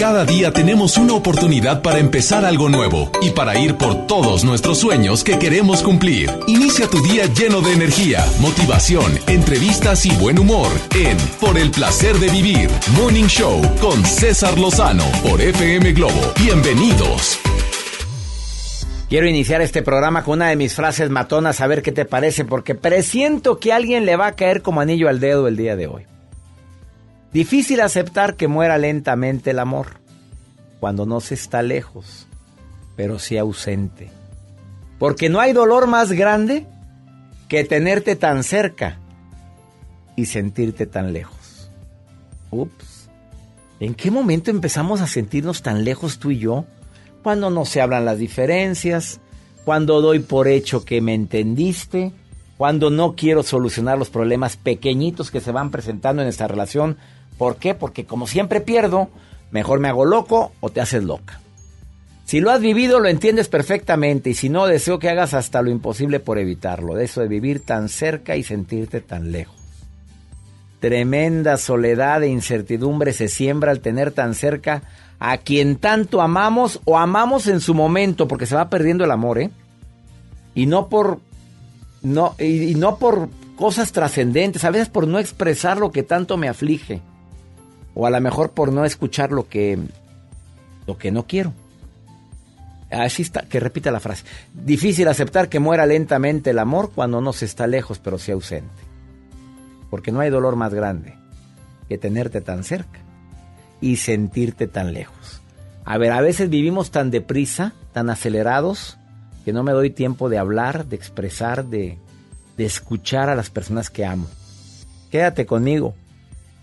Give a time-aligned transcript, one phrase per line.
[0.00, 4.78] Cada día tenemos una oportunidad para empezar algo nuevo y para ir por todos nuestros
[4.78, 6.30] sueños que queremos cumplir.
[6.46, 12.16] Inicia tu día lleno de energía, motivación, entrevistas y buen humor en Por el placer
[12.16, 16.32] de vivir, Morning Show con César Lozano por FM Globo.
[16.42, 17.38] Bienvenidos.
[19.10, 22.46] Quiero iniciar este programa con una de mis frases matonas, a ver qué te parece,
[22.46, 25.88] porque presiento que alguien le va a caer como anillo al dedo el día de
[25.88, 26.06] hoy.
[27.32, 30.00] Difícil aceptar que muera lentamente el amor,
[30.80, 32.26] cuando no se está lejos,
[32.96, 34.10] pero sí ausente.
[34.98, 36.66] Porque no hay dolor más grande
[37.48, 38.98] que tenerte tan cerca
[40.16, 41.70] y sentirte tan lejos.
[42.50, 43.08] Ups.
[43.78, 46.64] ¿En qué momento empezamos a sentirnos tan lejos tú y yo?
[47.22, 49.20] Cuando no se hablan las diferencias,
[49.64, 52.12] cuando doy por hecho que me entendiste,
[52.58, 56.98] cuando no quiero solucionar los problemas pequeñitos que se van presentando en esta relación
[57.40, 57.74] ¿Por qué?
[57.74, 59.08] Porque como siempre pierdo,
[59.50, 61.40] mejor me hago loco o te haces loca.
[62.26, 65.70] Si lo has vivido, lo entiendes perfectamente y si no, deseo que hagas hasta lo
[65.70, 66.94] imposible por evitarlo.
[66.94, 69.56] De eso de vivir tan cerca y sentirte tan lejos.
[70.80, 74.82] Tremenda soledad e incertidumbre se siembra al tener tan cerca
[75.18, 79.38] a quien tanto amamos o amamos en su momento, porque se va perdiendo el amor,
[79.38, 79.50] ¿eh?
[80.54, 81.20] Y no por
[82.02, 86.46] no y no por cosas trascendentes, a veces por no expresar lo que tanto me
[86.46, 87.00] aflige
[87.94, 89.78] o a lo mejor por no escuchar lo que
[90.86, 91.52] lo que no quiero.
[92.90, 94.24] Así está, que repita la frase.
[94.52, 98.82] Difícil aceptar que muera lentamente el amor cuando no se está lejos, pero sí ausente.
[99.90, 101.14] Porque no hay dolor más grande
[101.88, 102.98] que tenerte tan cerca
[103.80, 105.40] y sentirte tan lejos.
[105.84, 108.98] A ver, a veces vivimos tan deprisa, tan acelerados,
[109.44, 111.98] que no me doy tiempo de hablar, de expresar, de,
[112.56, 114.26] de escuchar a las personas que amo.
[115.10, 115.94] Quédate conmigo.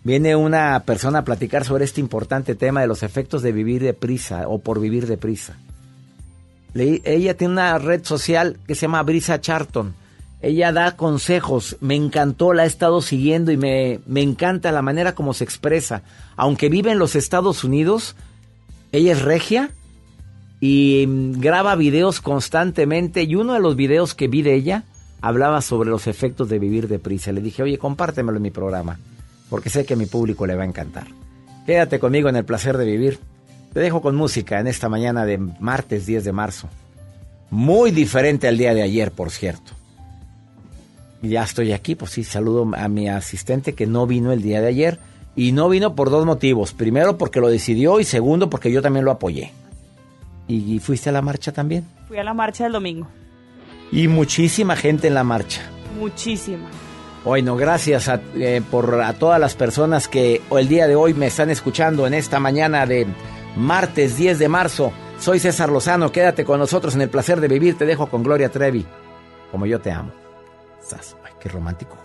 [0.08, 4.48] Viene una persona a platicar sobre este importante tema de los efectos de vivir deprisa
[4.48, 5.58] o por vivir deprisa.
[6.74, 9.96] ella tiene una red social que se llama Brisa Charton.
[10.42, 15.14] Ella da consejos, me encantó, la he estado siguiendo y me, me encanta la manera
[15.14, 16.04] como se expresa.
[16.38, 18.16] Aunque vive en los Estados Unidos,
[18.94, 19.72] ella es regia
[20.62, 24.86] y graba videos constantemente y uno de los videos que vi de ella
[25.20, 27.34] hablaba sobre los efectos de vivir deprisa.
[27.34, 28.98] Le dije, oye, compártemelo en mi programa
[29.50, 31.08] porque sé que a mi público le va a encantar.
[31.66, 33.20] Quédate conmigo en el placer de vivir.
[33.74, 36.70] Te dejo con música en esta mañana de martes 10 de marzo.
[37.50, 39.74] Muy diferente al día de ayer, por cierto.
[41.22, 44.68] Ya estoy aquí, pues sí, saludo a mi asistente que no vino el día de
[44.68, 45.00] ayer.
[45.36, 46.74] Y no vino por dos motivos.
[46.74, 49.52] Primero porque lo decidió y segundo porque yo también lo apoyé.
[50.48, 51.86] ¿Y fuiste a la marcha también?
[52.08, 53.08] Fui a la marcha el domingo.
[53.92, 55.62] Y muchísima gente en la marcha.
[56.00, 56.70] Muchísima.
[57.28, 61.50] Bueno, gracias eh, por a todas las personas que el día de hoy me están
[61.50, 63.06] escuchando en esta mañana de
[63.58, 64.94] martes 10 de marzo.
[65.20, 67.78] Soy César Lozano, quédate con nosotros en el placer de vivir.
[67.78, 68.86] Te dejo con Gloria Trevi,
[69.52, 70.14] como yo te amo.
[71.26, 71.98] Ay, qué romántico,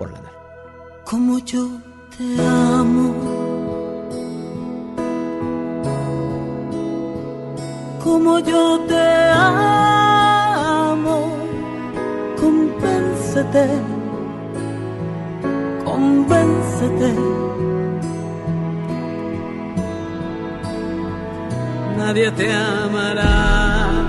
[0.00, 0.20] Por la
[1.04, 1.68] Como yo
[2.18, 3.14] te amo.
[8.02, 9.76] Como yo te amo.
[12.40, 13.95] Compénsate
[15.96, 17.10] convéncete.
[21.96, 24.06] Nadie te amará,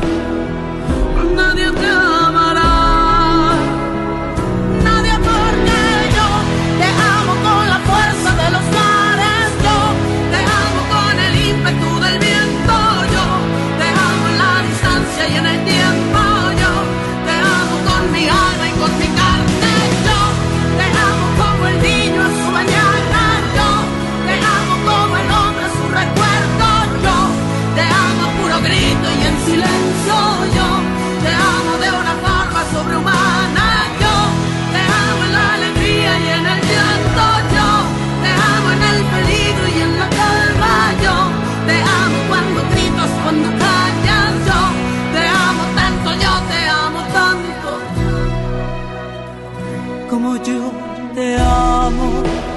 [50.37, 50.71] Como yo
[51.15, 52.56] te amo.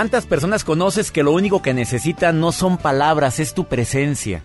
[0.00, 4.42] ¿Cuántas personas conoces que lo único que necesitan no son palabras, es tu presencia?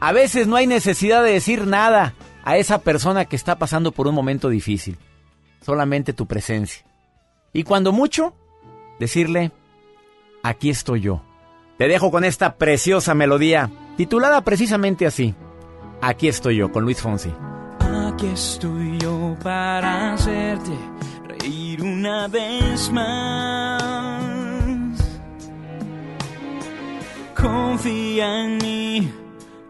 [0.00, 4.08] A veces no hay necesidad de decir nada a esa persona que está pasando por
[4.08, 4.96] un momento difícil.
[5.60, 6.82] Solamente tu presencia.
[7.52, 8.34] Y cuando mucho,
[8.98, 9.52] decirle,
[10.42, 11.20] aquí estoy yo.
[11.76, 15.34] Te dejo con esta preciosa melodía, titulada precisamente así.
[16.00, 17.30] Aquí estoy yo, con Luis Fonsi.
[17.80, 20.72] Aquí estoy yo para hacerte
[21.28, 24.09] reír una vez más.
[27.40, 29.12] Confía en mí,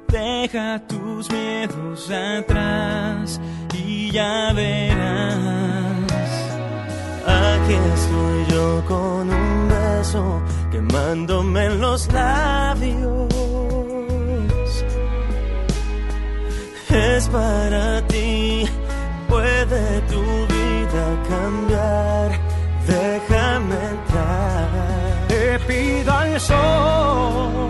[0.09, 3.41] deja tus miedos atrás
[3.73, 6.11] y ya verás.
[7.25, 13.29] Aquí estoy yo con un beso quemándome en los labios.
[16.89, 18.65] Es para ti,
[19.29, 22.31] puede tu vida cambiar.
[22.89, 24.50] Déjame entrar.
[25.71, 27.70] Pido al sol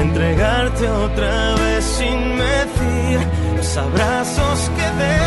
[0.00, 3.20] entregarte otra vez sin medir
[3.56, 5.18] los abrazos que dé.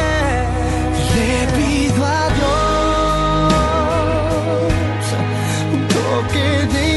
[1.16, 3.54] Le pido a Dios
[5.74, 6.91] un toque de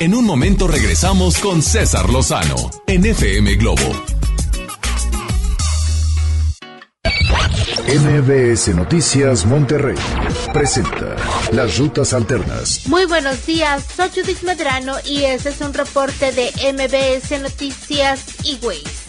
[0.00, 4.04] En un momento regresamos con César Lozano en FM Globo.
[7.88, 9.96] MBS Noticias Monterrey
[10.52, 11.16] presenta
[11.52, 12.82] Las Rutas Alternas.
[12.88, 18.58] Muy buenos días, soy Judith Medrano y este es un reporte de MBS Noticias y
[18.62, 19.06] Waze.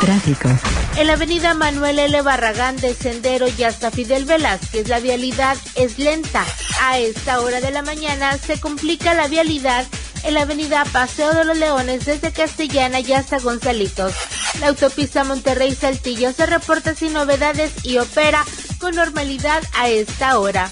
[0.00, 0.50] Tráfico.
[0.98, 2.20] En la avenida Manuel L.
[2.20, 6.44] Barragán de Sendero y hasta Fidel Velázquez la vialidad es lenta.
[6.80, 9.86] A esta hora de la mañana se complica la vialidad
[10.24, 14.12] en la avenida Paseo de los Leones desde Castellana y hasta Gonzalitos.
[14.60, 18.44] La autopista Monterrey-Saltillo se reporta sin novedades y opera
[18.78, 20.70] con normalidad a esta hora.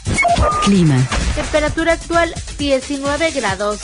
[0.64, 0.96] Clima.
[1.34, 3.80] Temperatura actual 19 grados.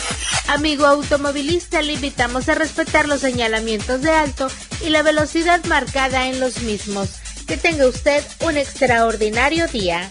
[0.48, 4.48] Amigo automovilista, le invitamos a respetar los señalamientos de alto
[4.84, 7.10] y la velocidad marcada en los mismos.
[7.46, 10.10] Que tenga usted un extraordinario día.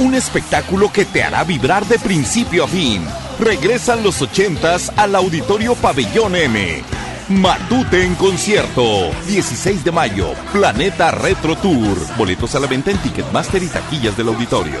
[0.00, 3.04] Un espectáculo que te hará vibrar de principio a fin.
[3.38, 6.82] Regresan los ochentas al Auditorio Pabellón M.
[7.28, 9.10] Matute en concierto.
[9.26, 10.32] 16 de mayo.
[10.54, 11.98] Planeta Retro Tour.
[12.16, 14.80] Boletos a la venta en Ticketmaster y taquillas del auditorio.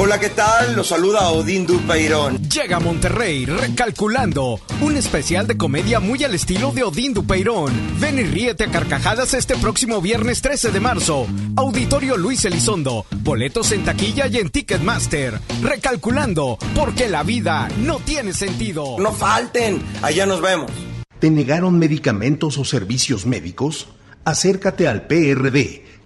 [0.00, 0.76] Hola, ¿qué tal?
[0.76, 2.38] Los saluda Odín Dupeirón.
[2.48, 7.72] Llega a Monterrey Recalculando, un especial de comedia muy al estilo de Odín Dupeirón.
[7.98, 11.26] Ven y ríete a carcajadas este próximo viernes 13 de marzo.
[11.56, 13.06] Auditorio Luis Elizondo.
[13.22, 15.40] Boletos en taquilla y en Ticketmaster.
[15.62, 19.00] Recalculando, porque la vida no tiene sentido.
[19.00, 20.70] No falten, allá nos vemos.
[21.18, 23.88] ¿Te negaron medicamentos o servicios médicos?
[24.24, 25.97] Acércate al PRD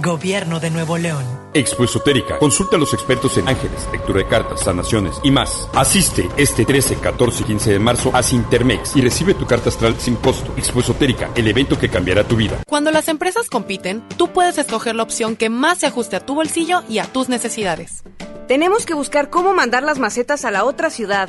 [0.00, 1.24] Gobierno de Nuevo León.
[1.54, 2.38] Expo Esotérica.
[2.38, 5.68] Consulta a los expertos en ángeles, lectura de cartas, sanaciones y más.
[5.72, 9.94] Asiste este 13, 14 y 15 de marzo a Sintermex y recibe tu carta astral
[9.98, 10.52] sin costo.
[10.56, 12.58] Expo Esotérica, el evento que cambiará tu vida.
[12.66, 16.34] Cuando las empresas compiten, tú puedes escoger la opción que más se ajuste a tu
[16.34, 18.02] bolsillo y a tus necesidades.
[18.48, 21.28] Tenemos que buscar cómo mandar las macetas a la otra ciudad.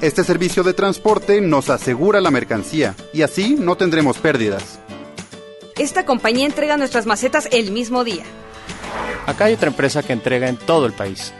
[0.00, 4.80] Este servicio de transporte nos asegura la mercancía y así no tendremos pérdidas.
[5.76, 8.22] Esta compañía entrega nuestras macetas el mismo día.
[9.26, 11.32] Acá hay otra empresa que entrega en todo el país.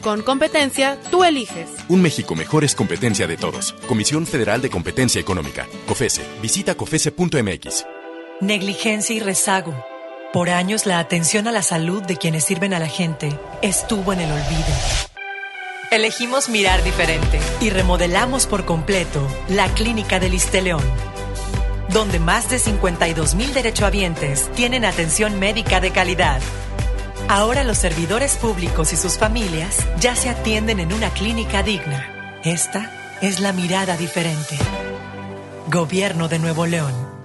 [0.00, 1.68] Con competencia, tú eliges.
[1.88, 3.74] Un México mejor es competencia de todos.
[3.86, 5.66] Comisión Federal de Competencia Económica.
[5.86, 6.22] COFESE.
[6.40, 7.84] Visita COFESE.mx.
[8.40, 9.74] Negligencia y rezago.
[10.32, 14.20] Por años la atención a la salud de quienes sirven a la gente estuvo en
[14.20, 14.64] el olvido.
[15.90, 20.82] Elegimos mirar diferente y remodelamos por completo la clínica del Isteleón
[21.96, 26.42] donde más de 52 mil derechohabientes tienen atención médica de calidad.
[27.26, 32.38] Ahora los servidores públicos y sus familias ya se atienden en una clínica digna.
[32.44, 34.58] Esta es la mirada diferente.
[35.68, 37.15] Gobierno de Nuevo León.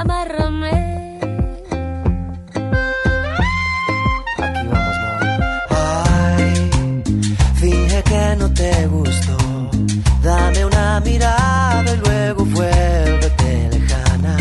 [0.00, 1.18] amárrame.
[4.38, 4.96] Aquí vamos.
[5.70, 6.70] Ay,
[7.54, 9.36] finge que no te gustó.
[10.22, 14.36] Dame una mirada y luego vuélvete lejana.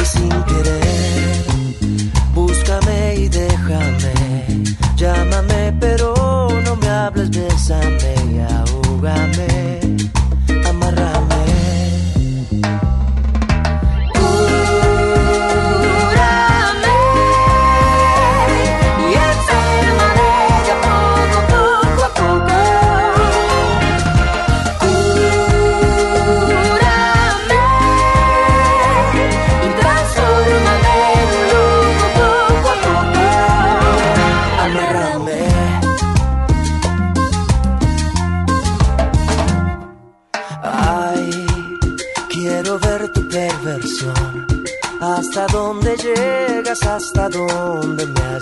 [0.00, 1.44] Y sin querer,
[2.34, 4.14] búscame y déjame.
[4.96, 9.81] Llámame, pero no me hables, bésame y ahógame.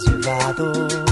[0.00, 1.09] Llevado.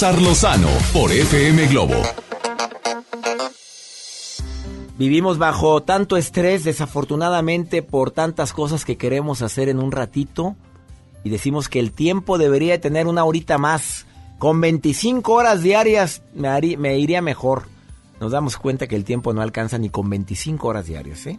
[0.00, 0.16] César
[0.94, 1.92] por FM Globo.
[4.96, 10.56] Vivimos bajo tanto estrés, desafortunadamente, por tantas cosas que queremos hacer en un ratito.
[11.22, 14.06] Y decimos que el tiempo debería tener una horita más.
[14.38, 17.64] Con 25 horas diarias me, me iría mejor.
[18.20, 21.38] Nos damos cuenta que el tiempo no alcanza ni con 25 horas diarias, ¿eh?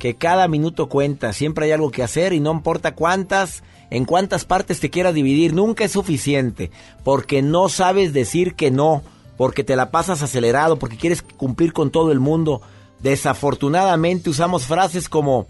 [0.00, 4.44] Que cada minuto cuenta, siempre hay algo que hacer y no importa cuántas, en cuántas
[4.44, 6.72] partes te quieras dividir, nunca es suficiente,
[7.04, 9.02] porque no sabes decir que no,
[9.36, 12.62] porque te la pasas acelerado, porque quieres cumplir con todo el mundo.
[13.00, 15.46] Desafortunadamente usamos frases como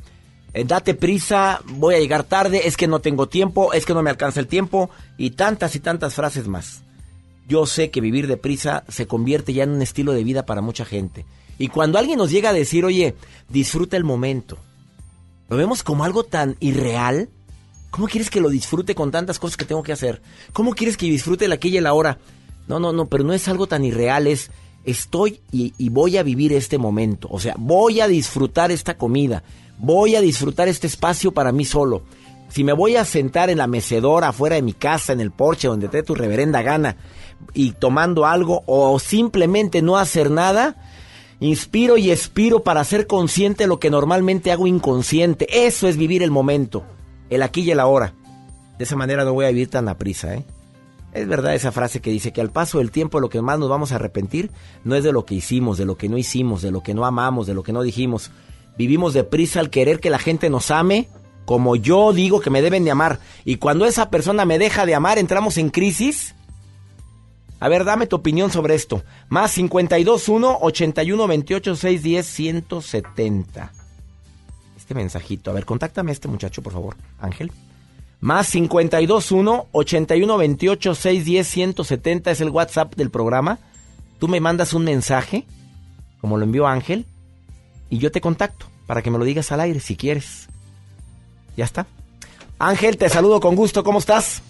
[0.53, 4.03] eh, date prisa, voy a llegar tarde, es que no tengo tiempo, es que no
[4.03, 6.83] me alcanza el tiempo y tantas y tantas frases más.
[7.47, 10.85] Yo sé que vivir deprisa se convierte ya en un estilo de vida para mucha
[10.85, 11.25] gente.
[11.61, 13.15] Y cuando alguien nos llega a decir, oye,
[13.51, 14.57] disfruta el momento,
[15.51, 17.29] lo vemos como algo tan irreal.
[17.91, 20.23] ¿Cómo quieres que lo disfrute con tantas cosas que tengo que hacer?
[20.55, 22.17] ¿Cómo quieres que disfrute la aquí y el ahora?
[22.67, 24.51] No, no, no, pero no es algo tan irreal, es
[24.85, 27.29] estoy y, y voy a vivir este momento.
[27.31, 29.43] O sea, voy a disfrutar esta comida,
[29.77, 32.05] voy a disfrutar este espacio para mí solo.
[32.49, 35.69] Si me voy a sentar en la mecedora afuera de mi casa, en el porche,
[35.69, 36.97] donde te tu reverenda gana,
[37.53, 40.75] y tomando algo, o simplemente no hacer nada,
[41.41, 45.67] inspiro y expiro para ser consciente de lo que normalmente hago inconsciente.
[45.67, 46.85] Eso es vivir el momento,
[47.31, 48.15] el aquí y el ahora.
[48.79, 50.45] De esa manera no voy a vivir tan a prisa, ¿eh?
[51.13, 53.69] Es verdad esa frase que dice que al paso del tiempo lo que más nos
[53.69, 54.53] vamos a arrepentir
[54.85, 57.05] no es de lo que hicimos, de lo que no hicimos, de lo que no
[57.05, 58.31] amamos, de lo que no dijimos.
[58.79, 61.09] Vivimos deprisa al querer que la gente nos ame
[61.51, 63.19] como yo digo que me deben de amar.
[63.45, 66.37] Y cuando esa persona me deja de amar, entramos en crisis.
[67.61, 69.03] A ver, dame tu opinión sobre esto.
[69.29, 73.73] Más 521 81 28 610 170.
[74.77, 75.51] Este mensajito.
[75.51, 77.53] A ver, contáctame a este muchacho, por favor, Ángel.
[78.21, 83.59] Más 521 81 28 610 170 es el WhatsApp del programa.
[84.19, 85.45] Tú me mandas un mensaje,
[86.21, 87.05] como lo envió Ángel,
[87.91, 90.49] y yo te contacto para que me lo digas al aire si quieres.
[91.57, 91.87] Ya está.
[92.59, 93.85] Ángel, te saludo con gusto.
[93.85, 94.43] ¿Cómo estás?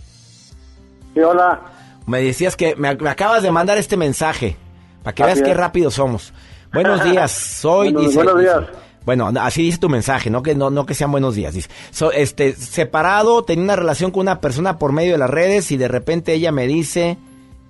[1.14, 1.79] Sí, hola.
[2.10, 4.56] Me decías que me, me acabas de mandar este mensaje
[5.02, 6.32] para que Así veas qué rápido somos.
[6.72, 7.92] Buenos días, soy.
[7.92, 8.60] Buenos- dice- buenos días.
[9.06, 11.54] Bueno, así dice tu mensaje, no que no, no que sean buenos días.
[11.54, 15.70] Dice, So- este, separado, tenía una relación con una persona por medio de las redes
[15.72, 17.16] y de repente ella me dice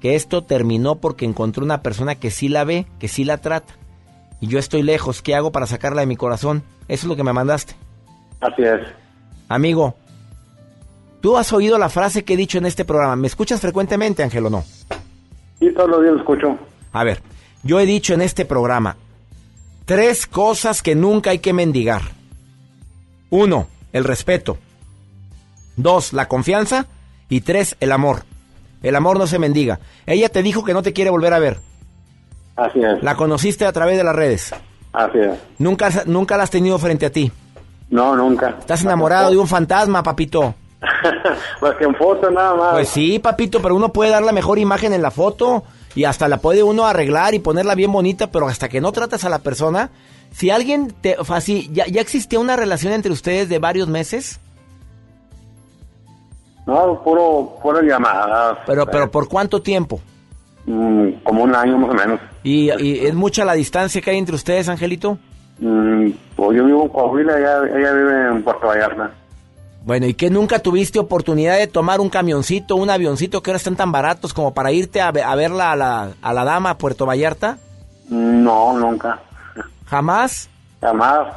[0.01, 3.75] que esto terminó porque encontró una persona que sí la ve, que sí la trata.
[4.41, 6.63] Y yo estoy lejos, ¿qué hago para sacarla de mi corazón?
[6.89, 7.75] Eso es lo que me mandaste.
[8.41, 8.81] Así es.
[9.49, 9.95] Amigo,
[11.21, 13.17] tú has oído la frase que he dicho en este programa.
[13.17, 14.65] ¿Me escuchas frecuentemente, Ángel, o no?
[15.59, 16.59] Sí, todos los días lo escucho.
[16.93, 17.23] A ver,
[17.63, 18.97] yo he dicho en este programa
[19.85, 22.03] tres cosas que nunca hay que mendigar.
[23.31, 24.59] Uno, el respeto.
[25.77, 26.87] Dos, la confianza.
[27.29, 28.25] Y tres, el amor.
[28.83, 29.79] El amor no se mendiga.
[30.07, 31.59] Ella te dijo que no te quiere volver a ver.
[32.57, 33.03] Así es.
[33.03, 34.53] La conociste a través de las redes.
[34.93, 35.39] Así es.
[35.59, 37.31] Nunca, nunca la has tenido frente a ti.
[37.91, 38.57] No, nunca.
[38.59, 40.55] Estás enamorado de un fantasma, papito.
[41.61, 42.73] Pues que en foto nada más.
[42.73, 45.63] Pues sí, papito, pero uno puede dar la mejor imagen en la foto
[45.95, 49.25] y hasta la puede uno arreglar y ponerla bien bonita, pero hasta que no tratas
[49.25, 49.91] a la persona,
[50.33, 53.89] si alguien te, o sea, si ya, ya existía una relación entre ustedes de varios
[53.89, 54.41] meses,
[56.67, 58.59] No, puro, puro llamadas.
[58.67, 60.01] pero, pero ¿por cuánto tiempo?
[60.67, 62.21] Mm, como un año más o menos.
[62.45, 65.19] ¿Y, y es mucha la distancia que hay entre ustedes, Angelito?
[65.59, 69.11] Mm, pues yo vivo en Coahuila, ella, ella vive en Puerto Vallarta.
[69.85, 73.77] Bueno, ¿y que nunca tuviste oportunidad de tomar un camioncito, un avioncito que ahora están
[73.77, 76.79] tan baratos como para irte a, ve- a verla a la, a la dama a
[76.79, 77.57] Puerto Vallarta?
[78.09, 79.21] No, nunca.
[79.87, 80.49] ¿Jamás?
[80.81, 81.29] Jamás.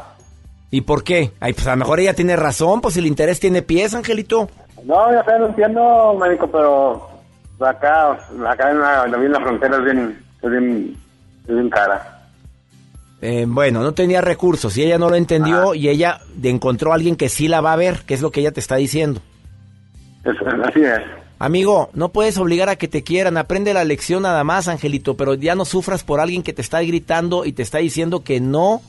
[0.72, 1.32] ¿Y por qué?
[1.40, 4.50] Ay, pues a lo mejor ella tiene razón, pues el interés tiene pies, Angelito.
[4.84, 7.10] No, ya sé, lo entiendo, médico, pero
[7.66, 8.12] acá,
[8.50, 10.98] acá en la, en la frontera es bien, es bien,
[11.48, 12.13] es bien cara.
[13.26, 17.16] Eh, bueno, no tenía recursos y ella no lo entendió y ella encontró a alguien
[17.16, 19.22] que sí la va a ver, que es lo que ella te está diciendo.
[20.26, 20.36] Es-
[20.68, 21.00] así es.
[21.40, 25.36] Amigo, no puedes obligar a que te quieran, aprende la lección nada más, Angelito, pero
[25.36, 28.82] ya no sufras por alguien que te está gritando y te está diciendo que no,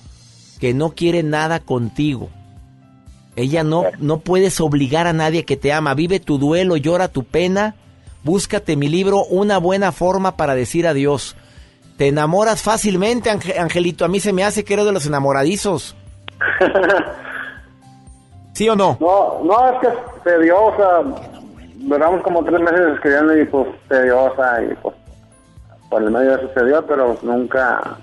[0.59, 2.29] que no quiere nada contigo.
[3.37, 7.23] Ella no, no puedes obligar a nadie que te ama, vive tu duelo, llora tu
[7.23, 7.77] pena,
[8.25, 11.37] búscate mi libro, una buena forma para decir adiós.
[11.96, 15.94] Te enamoras fácilmente, Ange- Angelito, a mí se me hace que eres de los enamoradizos.
[18.54, 18.96] ¿Sí o no?
[19.00, 19.88] No, no, es que
[20.30, 21.00] se dio, o sea,
[21.76, 24.94] duramos como tres meses escribiendo y pues se dio, o sea, y pues
[25.90, 27.96] por el medio de eso se dio, pero nunca,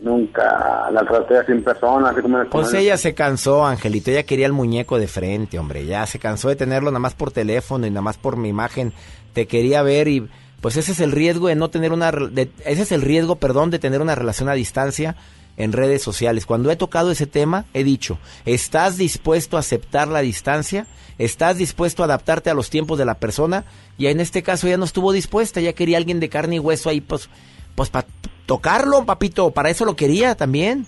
[0.00, 2.38] nunca la traté así en persona, así como...
[2.50, 4.10] Pues como- ella se cansó, Angelito.
[4.10, 5.84] Ella quería el muñeco de frente, hombre.
[5.86, 8.92] Ya se cansó de tenerlo nada más por teléfono y nada más por mi imagen.
[9.32, 10.28] Te quería ver y
[10.60, 13.70] pues ese es el riesgo de no tener una de- ese es el riesgo, perdón,
[13.70, 15.16] de tener una relación a distancia
[15.56, 16.44] en redes sociales.
[16.46, 20.86] Cuando he tocado ese tema, he dicho, ¿estás dispuesto a aceptar la distancia?
[21.18, 23.64] ¿Estás dispuesto a adaptarte a los tiempos de la persona?
[23.96, 26.90] Y en este caso ella no estuvo dispuesta, ella quería alguien de carne y hueso
[26.90, 27.30] ahí, pues,
[27.74, 28.06] pues para
[28.44, 30.86] tocarlo, papito, para eso lo quería también.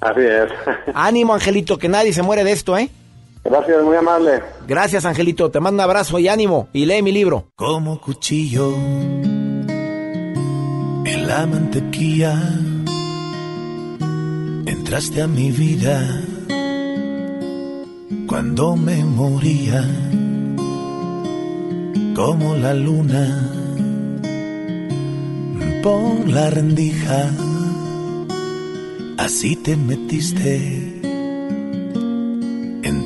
[0.00, 0.50] Así es.
[0.94, 2.90] Ánimo, Angelito, que nadie se muere de esto, ¿eh?
[3.44, 4.42] Gracias, muy amable.
[4.66, 5.50] Gracias, Angelito.
[5.50, 6.68] Te mando un abrazo y ánimo.
[6.72, 7.48] Y lee mi libro.
[7.56, 8.72] Como cuchillo
[11.04, 12.34] en la mantequilla
[14.66, 16.22] entraste a mi vida
[18.26, 19.84] cuando me moría
[22.14, 23.50] como la luna
[25.82, 27.30] por la rendija
[29.18, 30.93] así te metiste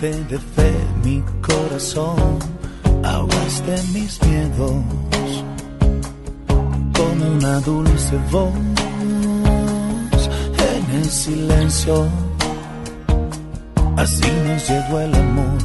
[0.00, 2.38] Mojaste de fe mi corazón,
[3.02, 4.84] ahogaste mis miedos
[6.96, 8.54] como una dulce voz
[10.70, 12.06] en el silencio.
[13.96, 15.58] Así nos llegó el amor,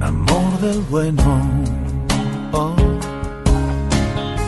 [0.00, 1.40] amor del bueno.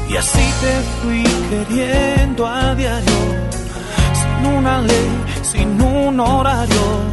[0.08, 3.20] Y así te fui queriendo a diario,
[4.14, 5.10] sin una ley,
[5.42, 7.11] sin un horario.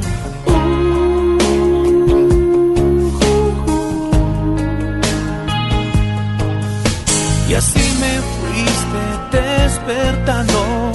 [9.70, 10.92] Despertando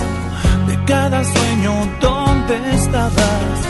[0.66, 3.63] de cada sueño donde estabas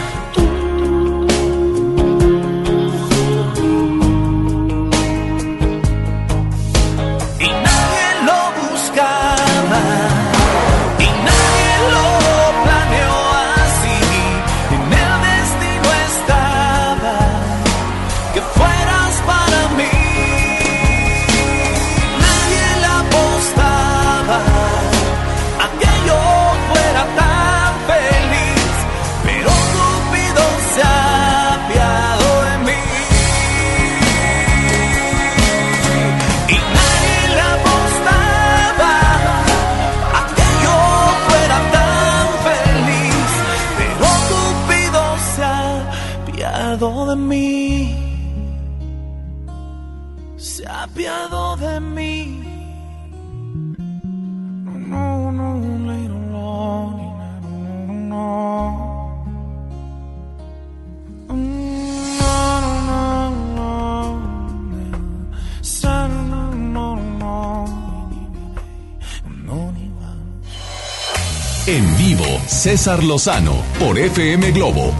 [72.65, 74.91] César Lozano por FM Globo.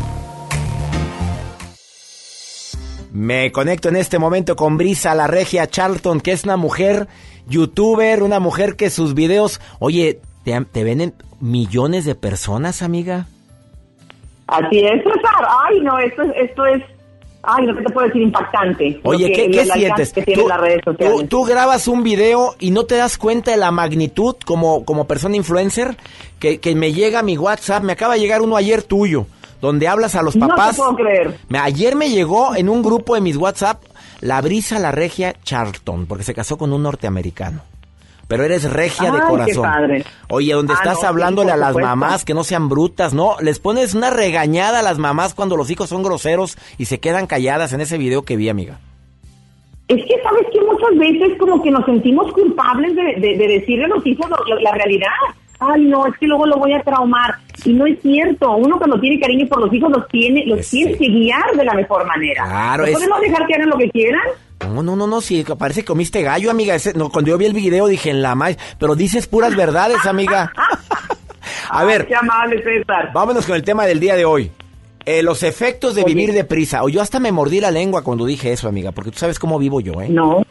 [3.11, 7.09] Me conecto en este momento con Brisa, la regia Charlton, que es una mujer
[7.49, 13.29] youtuber, una mujer que sus videos, oye, te, te ven en millones de personas, amiga.
[14.47, 15.49] Así es, César.
[15.65, 16.83] Ay, no, esto es, esto es,
[17.47, 19.01] ay, no te puedo decir impactante.
[19.05, 20.13] Oye, que- ¿qué, sientes?
[20.13, 21.17] que Tú, las redes sociales.
[21.21, 25.07] tú- tú grabas un video y no te das cuenta de la magnitud como, como
[25.07, 25.97] persona influencer
[26.39, 27.83] que, que me llega a mi WhatsApp.
[27.83, 29.27] Me acaba de llegar uno ayer tuyo,
[29.61, 30.77] donde hablas a los No te papás.
[30.77, 31.39] puedo creer.
[31.61, 33.83] Ayer me llegó en un grupo de mis WhatsApp
[34.21, 37.63] la brisa, la regia Charlton, porque se casó con un norteamericano.
[38.27, 39.63] Pero eres regia de Ay, qué corazón.
[39.65, 40.05] padre.
[40.31, 41.89] Oye, donde Ah, estás no, hablándole a las supuesto.
[41.89, 43.37] mamás que no sean brutas, ¿no?
[43.41, 47.27] Les pones una regañada a las mamás cuando los hijos son groseros y se quedan
[47.27, 48.79] calladas en ese video que vi, amiga.
[49.89, 53.85] Es que, ¿sabes que Muchas veces como que nos sentimos culpables de, de- de decirle
[53.85, 55.09] a los hijos lo- lo- la realidad.
[55.61, 57.35] Ay, no, es que luego lo voy a traumar.
[57.65, 58.51] Y no es cierto.
[58.57, 61.75] Uno cuando tiene cariño por los hijos los tiene, los tiene que guiar de la
[61.75, 62.45] mejor manera.
[62.45, 64.23] Claro, ¿No es- podemos dejar que hagan lo que quieran?
[64.69, 66.75] No, no, no, no, sí, parece que comiste gallo, amiga.
[66.75, 70.05] Ese- no, cuando yo vi el video dije en la más, pero dices puras verdades,
[70.07, 70.53] amiga.
[71.71, 73.11] A ver, Qué amable, César.
[73.13, 74.51] vámonos con el tema del día de hoy.
[75.07, 76.83] Eh, los efectos de vivir deprisa.
[76.83, 79.59] O yo hasta me mordí la lengua cuando dije eso, amiga, porque tú sabes cómo
[79.59, 80.09] vivo yo, ¿eh?
[80.09, 80.43] No,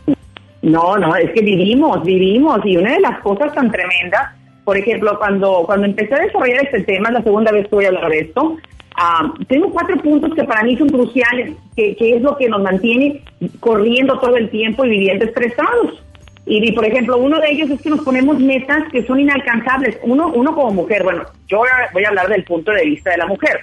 [0.61, 2.59] no, no, es que vivimos, vivimos.
[2.65, 4.31] Y una de las cosas tan tremendas,
[4.63, 7.87] por ejemplo, cuando, cuando empecé a desarrollar este tema, la segunda vez que voy a
[7.89, 8.57] hablar de esto,
[8.95, 12.61] ah, tengo cuatro puntos que para mí son cruciales, que, que es lo que nos
[12.61, 13.21] mantiene
[13.59, 16.03] corriendo todo el tiempo y viviendo estresados.
[16.45, 19.97] Y, y, por ejemplo, uno de ellos es que nos ponemos metas que son inalcanzables.
[20.03, 21.61] Uno, uno como mujer, bueno, yo
[21.93, 23.59] voy a- hablar del punto de vista de la mujer.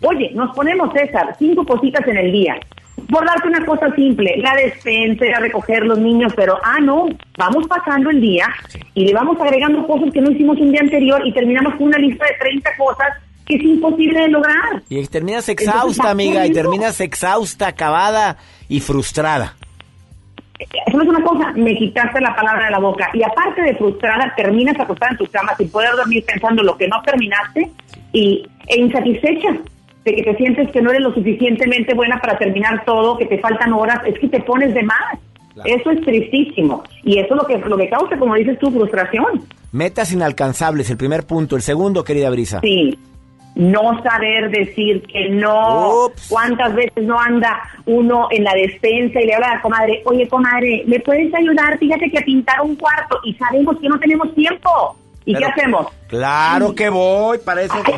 [0.00, 2.58] Oye, nos ponemos, César, cinco cositas en el día.
[3.10, 7.66] Por darte una cosa simple, la despensa, a recoger los niños, pero, ah, no, vamos
[7.68, 8.46] pasando el día
[8.94, 11.98] y le vamos agregando cosas que no hicimos un día anterior y terminamos con una
[11.98, 13.08] lista de 30 cosas
[13.46, 14.82] que es imposible de lograr.
[14.88, 18.36] Y terminas exhausta, amiga, y terminas exhausta, acabada
[18.68, 19.56] y frustrada.
[20.90, 21.52] ¿Sabes una cosa?
[21.52, 23.10] Me quitaste la palabra de la boca.
[23.12, 26.88] Y aparte de frustrada, terminas acostada en tu cama sin poder dormir pensando lo que
[26.88, 27.70] no terminaste
[28.12, 29.56] y, e insatisfecha
[30.04, 33.38] de que te sientes que no eres lo suficientemente buena para terminar todo, que te
[33.38, 35.18] faltan horas, es que te pones de más.
[35.64, 36.82] Eso es tristísimo.
[37.04, 39.44] Y eso es lo que, lo que causa, como dices tú, frustración.
[39.70, 41.56] Metas inalcanzables, el primer punto.
[41.56, 42.60] El segundo, querida Brisa.
[42.60, 42.98] Sí.
[43.54, 46.10] No saber decir que no.
[46.28, 50.26] ¿Cuántas veces no anda uno en la despensa y le habla a la comadre, oye
[50.28, 51.78] comadre, ¿me puedes ayudar?
[51.78, 54.96] Fíjate que a pintar un cuarto y sabemos que no tenemos tiempo.
[55.24, 55.86] ¿Y Pero- qué hacemos?
[56.08, 57.74] Claro que voy, para eso.
[57.84, 57.94] Ahí,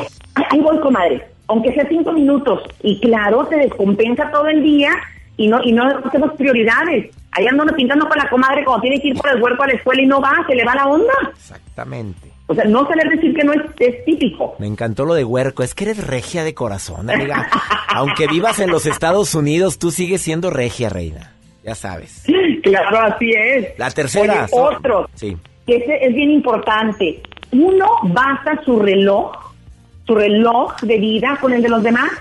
[0.51, 1.25] ahí voy, comadre.
[1.47, 2.63] Aunque sea cinco minutos.
[2.81, 4.91] Y claro, te descompensa todo el día
[5.37, 7.15] y no y no hacemos prioridades.
[7.31, 9.67] Ahí anda uno pintando con la comadre cuando tiene que ir por el huerco a
[9.67, 11.13] la escuela y no va, se le va la onda.
[11.31, 12.34] Exactamente.
[12.47, 14.55] O sea, no saber decir que no es, es típico.
[14.59, 15.63] Me encantó lo de huerco.
[15.63, 17.49] Es que eres regia de corazón, amiga.
[17.89, 21.33] Aunque vivas en los Estados Unidos, tú sigues siendo regia, reina.
[21.63, 22.23] Ya sabes.
[22.61, 23.77] Claro, así es.
[23.79, 24.47] La tercera.
[24.51, 25.09] Oye, otro.
[25.15, 25.35] Sí.
[25.65, 27.21] que ese es bien importante.
[27.51, 29.31] Uno basa su reloj,
[30.05, 32.11] su reloj de vida con el de los demás,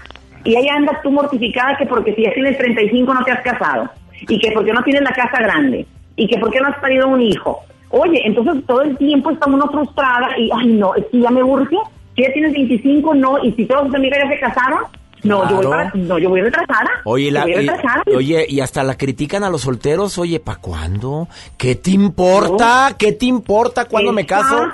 [0.45, 3.91] y ahí andas tú mortificada que porque si ya tienes 35 no te has casado,
[4.29, 7.21] y que porque no tienes la casa grande, y que porque no has parido un
[7.21, 7.61] hijo.
[7.97, 11.43] Oye, entonces todo el tiempo está uno frustrada y, ay no, es que ya me
[11.45, 11.77] urge,
[12.17, 14.81] si ya tienes 25, no, y si todos tus amigas ya se casaron,
[15.23, 16.91] No, yo voy para- no, yo voy retrasada.
[17.05, 18.03] Oye, la- voy y, retrasada.
[18.17, 20.19] oye, y hasta la critican a los solteros.
[20.19, 21.29] Oye, ¿pa' cuándo?
[21.57, 22.95] ¿Qué te importa?
[22.99, 24.69] ¿Qué te importa cuándo me caso?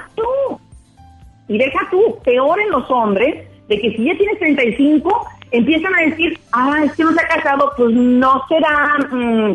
[1.48, 6.00] Y deja tú, peor en los hombres, de que si ya tienes 35, empiezan a
[6.08, 8.96] decir, ah, es que no se ha casado, pues no será...
[9.10, 9.54] mm,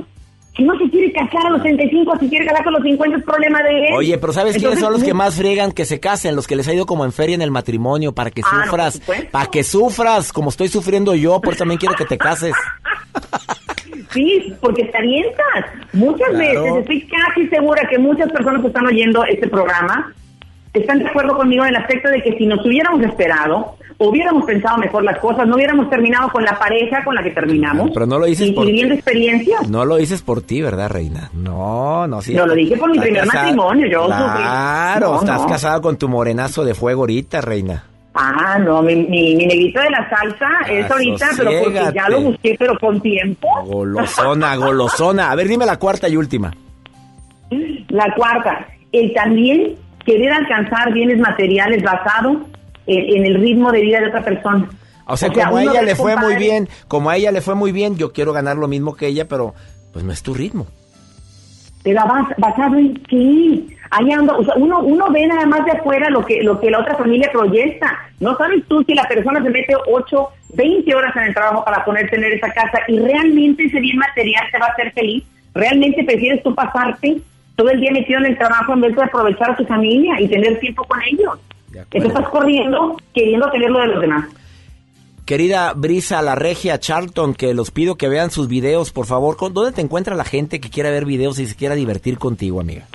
[0.55, 3.23] si no se quiere casar a los 35, si quiere casar con los 50 es
[3.23, 3.93] problema de él.
[3.95, 6.35] Oye, pero ¿sabes quiénes son los que no- más friegan que se casen?
[6.35, 8.63] Los que les ha ido como en feria en el matrimonio, para que Ah, no,
[8.65, 8.93] sufras.
[8.95, 9.27] supuesto.
[9.31, 12.53] para que sufras, como estoy sufriendo yo, por eso también quiero que te cases.
[14.13, 15.65] Sí, porque te avientas.
[15.91, 16.37] Muchas Claro.
[16.63, 20.13] veces, estoy casi segura que muchas personas que están oyendo este programa
[20.79, 24.77] están de acuerdo conmigo en el aspecto de que si nos hubiéramos esperado, hubiéramos pensado
[24.77, 27.91] mejor las cosas, no hubiéramos terminado con la pareja con la que terminamos.
[27.93, 29.69] Pero no lo dices y, por y viviendo experiencias.
[29.69, 31.29] No lo dices por ti, ¿verdad, reina?
[31.33, 32.33] No, no, sí.
[32.33, 35.11] No, lo dije por mi primer casada- matrimonio, yo Claro.
[35.13, 35.47] No, estás no.
[35.47, 37.83] casado con tu morenazo de fuego ahorita, reina.
[38.17, 42.21] Ah, no, mi, mi, mi negrito de la salsa es ahorita, pero porque ya lo
[42.21, 43.47] busqué, pero con tiempo.
[43.65, 45.31] Golosona, golosona.
[45.31, 46.53] A ver, dime la cuarta y última.
[47.89, 49.75] La cuarta, el también
[50.05, 52.45] querer alcanzar bienes materiales basado
[52.87, 54.69] en, en el ritmo de vida de otra persona.
[55.07, 57.71] O sea, como a ella le fue muy bien, como a ella le fue muy
[57.71, 59.53] bien, yo quiero ganar lo mismo que ella, pero
[59.93, 60.67] pues no es tu ritmo.
[61.83, 63.61] Pero bas- basado en qué?
[63.91, 66.71] Ahí anda, o sea, uno, uno ve nada más de afuera lo que, lo que
[66.71, 67.95] la otra familia proyecta.
[68.19, 71.85] No sabes tú si la persona se mete 8, 20 horas en el trabajo para
[71.85, 75.23] poder tener esa casa y realmente ese bien material te va a hacer feliz.
[75.53, 77.17] ¿Realmente prefieres tú pasarte
[77.55, 80.27] todo el día metido en el trabajo en vez de aprovechar a tu familia y
[80.27, 81.39] tener tiempo con ellos?
[81.73, 84.25] Entonces estás corriendo queriendo tener lo de los demás.
[85.25, 89.37] Querida Brisa, la regia Charlton, que los pido que vean sus videos, por favor.
[89.37, 92.61] ¿Con- ¿Dónde te encuentra la gente que quiera ver videos y se quiera divertir contigo,
[92.61, 92.85] amiga?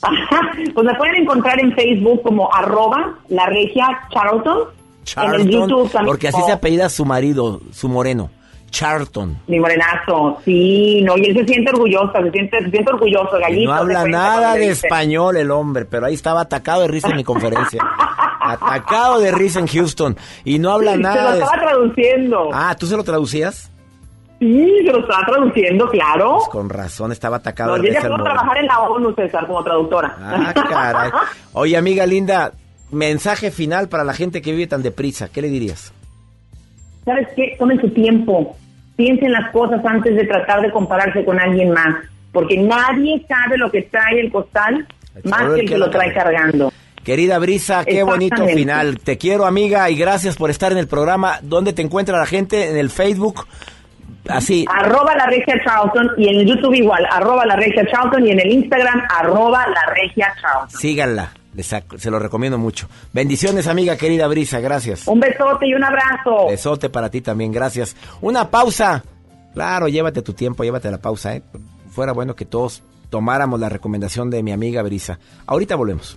[0.74, 4.68] pues me pueden encontrar en Facebook como arroba la regia Charlton.
[5.16, 6.06] En el YouTube también.
[6.12, 8.30] porque así se apellida su marido, su moreno.
[8.70, 9.38] Charlton.
[9.48, 13.42] Mi morenazo, sí, no, y él se siente orgulloso, se siente, se siente orgulloso, Y
[13.42, 13.70] gallito.
[13.70, 14.86] no se habla nada de dice.
[14.86, 17.82] español el hombre, pero ahí estaba atacado de risa en mi conferencia.
[18.40, 20.16] atacado de risa en Houston.
[20.44, 21.38] Y no habla Se nada lo de...
[21.42, 22.48] estaba traduciendo.
[22.52, 23.70] Ah, ¿tú se lo traducías?
[24.38, 26.36] Sí, se lo estaba traduciendo, claro.
[26.38, 29.46] Pues con razón, estaba atacado No, de yo ya puedo trabajar en la ONU, César,
[29.46, 30.16] como traductora.
[30.18, 31.10] Ah, caray.
[31.52, 32.52] Oye, amiga linda,
[32.90, 35.28] mensaje final para la gente que vive tan deprisa.
[35.28, 35.92] ¿Qué le dirías?
[37.10, 37.56] ¿Sabes qué?
[37.58, 38.56] Tomen su tiempo.
[38.94, 42.04] Piensen las cosas antes de tratar de compararse con alguien más.
[42.30, 44.86] Porque nadie sabe lo que trae el costal
[45.24, 46.72] más que el que lo trae cargando.
[47.02, 49.00] Querida Brisa, qué bonito final.
[49.00, 51.40] Te quiero, amiga, y gracias por estar en el programa.
[51.42, 52.70] ¿Dónde te encuentra la gente?
[52.70, 53.44] En el Facebook.
[54.28, 54.64] Así.
[54.72, 58.38] Arroba la regia Charlton y en el YouTube igual, arroba la regia Charlton y en
[58.38, 60.78] el Instagram, arroba la regia Charlton.
[60.78, 61.32] Síganla.
[61.54, 62.88] Les se lo recomiendo mucho.
[63.12, 64.60] Bendiciones, amiga querida Brisa.
[64.60, 65.08] Gracias.
[65.08, 66.46] Un besote y un abrazo.
[66.48, 67.52] Besote para ti también.
[67.52, 67.96] Gracias.
[68.20, 69.02] Una pausa.
[69.54, 71.34] Claro, llévate tu tiempo, llévate la pausa.
[71.34, 71.42] ¿eh?
[71.90, 75.18] Fuera bueno que todos tomáramos la recomendación de mi amiga Brisa.
[75.46, 76.16] Ahorita volvemos.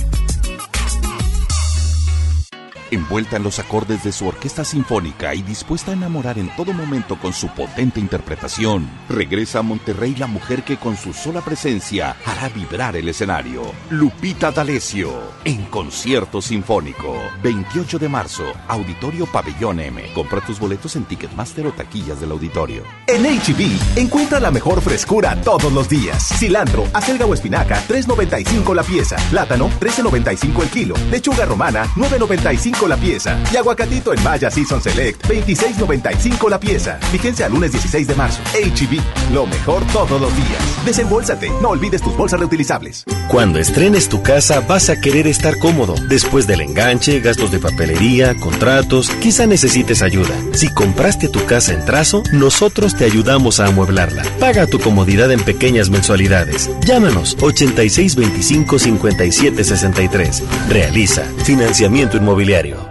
[3.11, 7.19] envuelta en los acordes de su orquesta sinfónica y dispuesta a enamorar en todo momento
[7.19, 12.47] con su potente interpretación, regresa a Monterrey la mujer que con su sola presencia hará
[12.47, 13.63] vibrar el escenario.
[13.89, 15.11] Lupita D'Alessio,
[15.43, 17.13] en concierto sinfónico.
[17.43, 20.01] 28 de marzo, Auditorio Pabellón M.
[20.15, 22.83] Compra tus boletos en Ticketmaster o taquillas del auditorio.
[23.07, 26.29] En HB, e encuentra la mejor frescura todos los días.
[26.39, 29.17] Cilantro, acelga o espinaca, 3.95 la pieza.
[29.29, 30.95] Plátano, 13.95 el kilo.
[31.09, 33.00] Lechuga romana, 9.95 la pieza.
[33.03, 36.99] Y aguacatito en Maya Season Select, 26.95 la pieza.
[37.43, 38.41] Al lunes 16 de marzo.
[38.53, 40.85] HB, e lo mejor todos los días.
[40.85, 43.05] Desembolsate, no olvides tus bolsas reutilizables.
[43.27, 45.95] Cuando estrenes tu casa vas a querer estar cómodo.
[46.09, 50.35] Después del enganche, gastos de papelería, contratos, quizá necesites ayuda.
[50.53, 54.23] Si compraste tu casa en trazo, nosotros te ayudamos a amueblarla.
[54.39, 56.69] Paga tu comodidad en pequeñas mensualidades.
[56.85, 60.43] Llámanos 8625 5763.
[60.69, 62.90] Realiza financiamiento inmobiliario.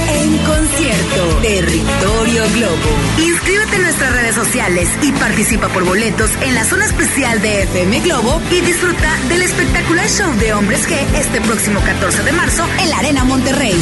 [1.41, 2.89] Territorio Globo.
[3.17, 7.99] Inscríbete en nuestras redes sociales y participa por boletos en la zona especial de FM
[8.01, 12.89] Globo y disfruta del espectacular show de Hombres G este próximo 14 de marzo en
[12.91, 13.73] la Arena Monterrey.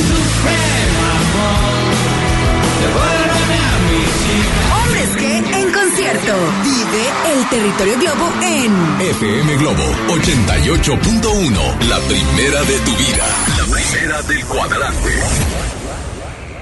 [4.82, 6.34] Hombres G en concierto.
[6.64, 11.88] Vive el territorio Globo en FM Globo 88.1.
[11.90, 13.26] La primera de tu vida.
[13.58, 15.69] La primera del cuadrante.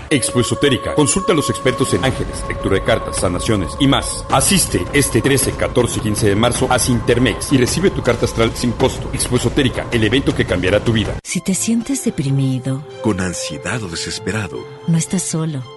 [0.10, 0.96] Expo Esotérica.
[0.96, 4.26] Consulta a los expertos en ángeles, lectura de cartas, sanaciones y más.
[4.30, 8.52] Asiste este 13, 14 y 15 de marzo a Sintermex y recibe tu carta astral
[8.56, 9.10] sin costo.
[9.14, 11.20] Expo Esotérica, el evento que cambiará tu vida.
[11.24, 15.77] Si te sientes deprimido, con ansiedad o desesperado, no estás solo.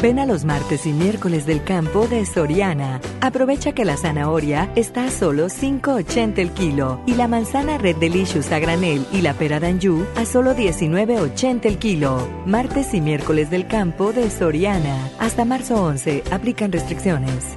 [0.00, 3.00] Ven a los martes y miércoles del campo de Soriana.
[3.20, 8.52] Aprovecha que la zanahoria está a solo 5.80 el kilo y la manzana Red Delicious
[8.52, 12.28] a granel y la pera d'Anjou a solo 19.80 el kilo.
[12.46, 15.10] Martes y miércoles del campo de Soriana.
[15.18, 17.56] Hasta marzo 11 aplican restricciones.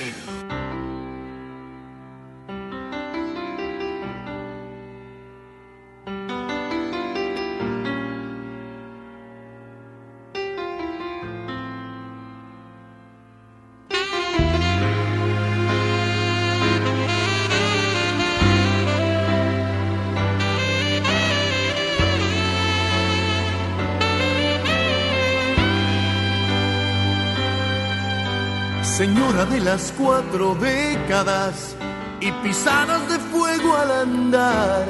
[29.71, 31.77] las cuatro décadas
[32.19, 34.85] y pisadas de fuego al andar.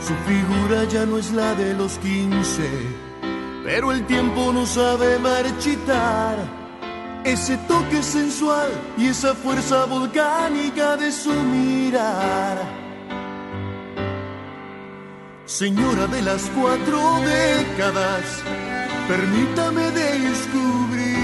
[0.00, 2.68] Su figura ya no es la de los quince,
[3.62, 6.34] pero el tiempo no sabe marchitar.
[7.22, 12.56] Ese toque sensual y esa fuerza volcánica de su mirar.
[15.46, 18.24] Señora de las cuatro décadas,
[19.06, 21.23] permítame descubrir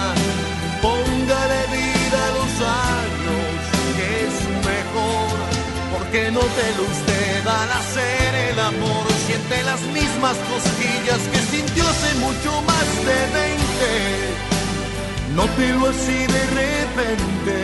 [6.11, 11.87] Porque no te lo usted al hacer el amor, siente las mismas cosquillas que sintió
[11.87, 15.35] hace mucho más de 20.
[15.35, 17.55] Nótelo así de repente,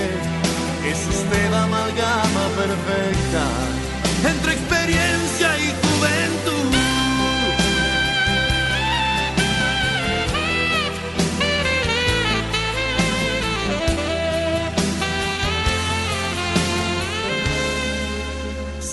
[0.86, 3.44] es usted amalgama perfecta
[4.32, 6.77] entre experiencia y juventud.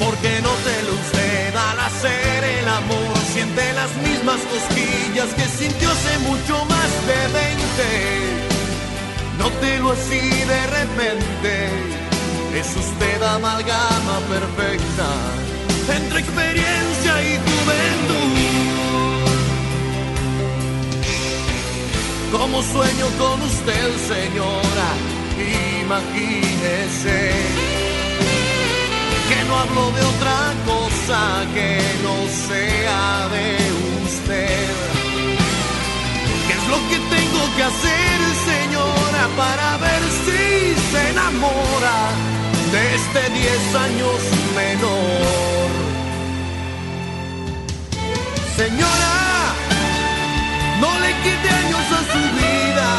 [0.00, 5.90] Porque no te lo usted al hacer el amor, siente las mismas cosquillas que sintió
[5.90, 8.50] hace mucho más de 20.
[9.38, 11.68] Nótelo así de repente,
[12.54, 15.08] es usted amalgama perfecta
[15.94, 18.70] entre experiencia y juventud.
[22.32, 24.88] Como sueño con usted, señora,
[25.82, 27.79] imagínese
[29.30, 31.20] que no hablo de otra cosa
[31.54, 31.70] que
[32.06, 32.16] no
[32.48, 33.46] sea de
[34.04, 34.70] usted.
[36.46, 38.16] ¿Qué es lo que tengo que hacer,
[38.50, 40.42] señora, para ver si
[40.90, 41.98] se enamora
[42.74, 44.18] de este 10 años
[44.60, 45.70] menor?
[48.60, 49.16] Señora,
[50.82, 52.90] no le quite años a su vida,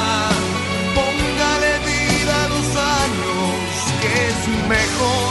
[0.98, 2.68] póngale vida a los
[3.04, 3.60] años,
[4.02, 4.40] que es
[4.76, 5.31] mejor.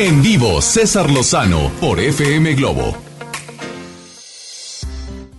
[0.00, 2.94] En vivo, César Lozano por FM Globo.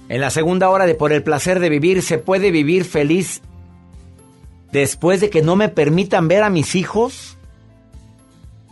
[0.09, 3.41] En la segunda hora de Por el placer de vivir, ¿se puede vivir feliz
[4.73, 7.37] después de que no me permitan ver a mis hijos?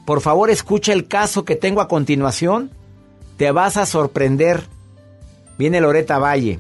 [0.06, 2.70] Por favor, escucha el caso que tengo a continuación.
[3.38, 4.64] Te vas a sorprender.
[5.58, 6.60] Viene Loreta Valle.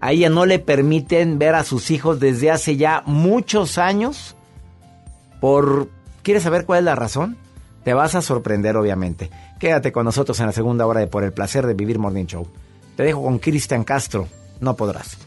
[0.00, 4.34] A ella no le permiten ver a sus hijos desde hace ya muchos años.
[5.42, 5.90] Por
[6.22, 7.36] ¿Quieres saber cuál es la razón?
[7.84, 9.30] Te vas a sorprender, obviamente.
[9.58, 12.46] Quédate con nosotros en la segunda hora de Por el placer de vivir Morning Show.
[12.96, 14.28] Te dejo con Cristian Castro.
[14.60, 15.18] No podrás.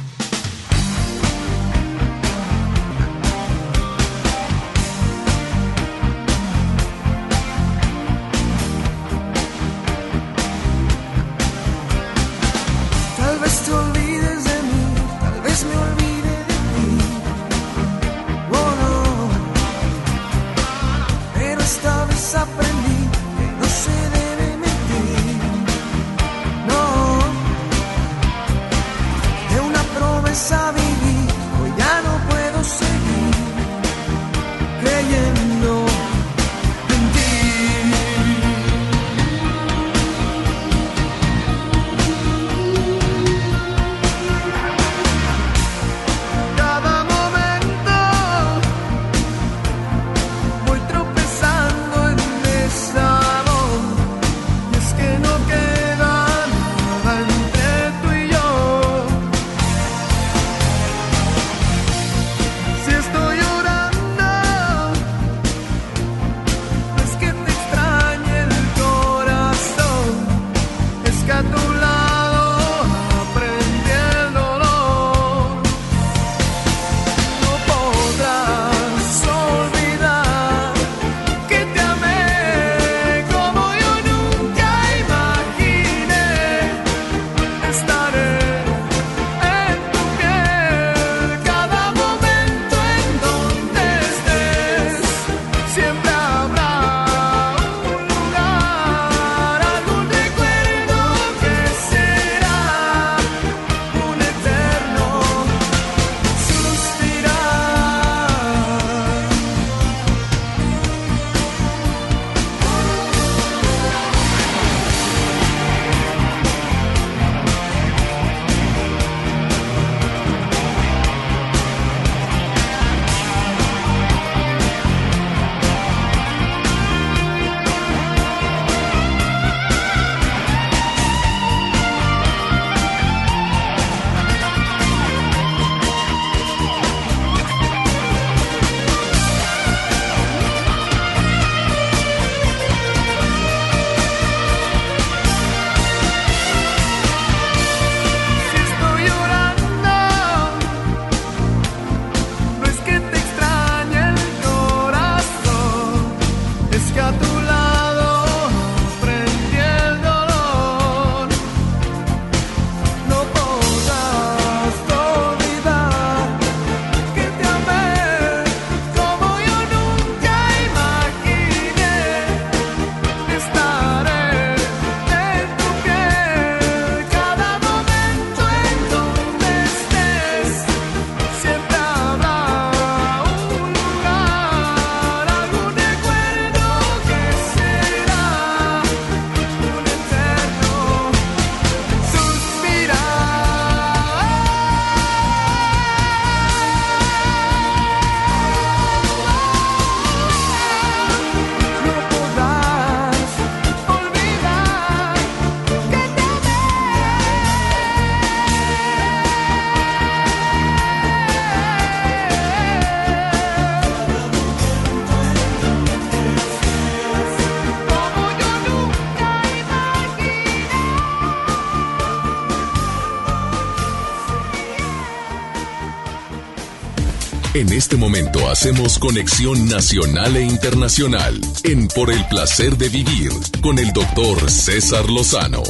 [227.65, 233.79] En este momento hacemos conexión nacional e internacional en Por el placer de vivir con
[233.79, 235.63] el doctor César Lozano.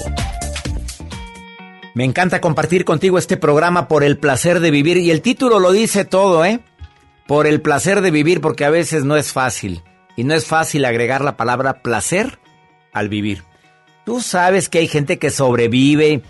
[1.93, 5.71] Me encanta compartir contigo este programa por el placer de vivir y el título lo
[5.71, 6.59] dice todo, ¿eh?
[7.27, 9.81] Por el placer de vivir porque a veces no es fácil
[10.17, 12.39] y no es fácil agregar la palabra placer
[12.91, 13.45] al vivir.
[14.03, 16.23] Tú sabes que hay gente que sobrevive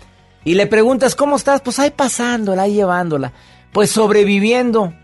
[0.44, 3.32] y le preguntas cómo estás, pues ahí pasándola, ahí llevándola,
[3.72, 4.94] pues sobreviviendo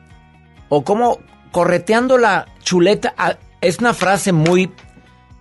[0.74, 1.18] o como
[1.50, 3.14] correteando la chuleta.
[3.60, 4.70] Es una frase muy,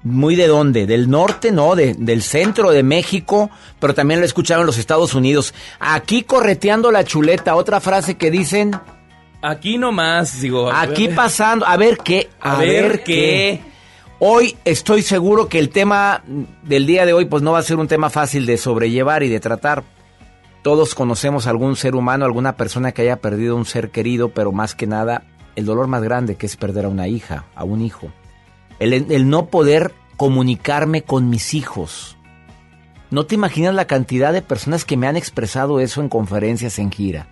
[0.03, 4.63] muy de dónde, del norte, no, de, del centro de México, pero también lo escucharon
[4.63, 5.53] en los Estados Unidos.
[5.79, 8.71] Aquí correteando la chuleta, otra frase que dicen.
[9.41, 10.69] Aquí nomás, digo.
[10.69, 13.61] Aquí pasando, a ver qué, a, ver, qué.
[14.19, 16.23] Hoy estoy seguro que el tema
[16.61, 19.29] del día de hoy pues no va a ser un tema fácil de sobrellevar y
[19.29, 19.85] de tratar.
[20.61, 24.75] Todos conocemos algún ser humano, alguna persona que haya perdido un ser querido, pero más
[24.75, 25.23] que nada
[25.55, 28.11] el dolor más grande que es perder a una hija, a un hijo.
[28.79, 32.17] El, el no poder comunicarme con mis hijos.
[33.09, 36.91] No te imaginas la cantidad de personas que me han expresado eso en conferencias en
[36.91, 37.27] gira.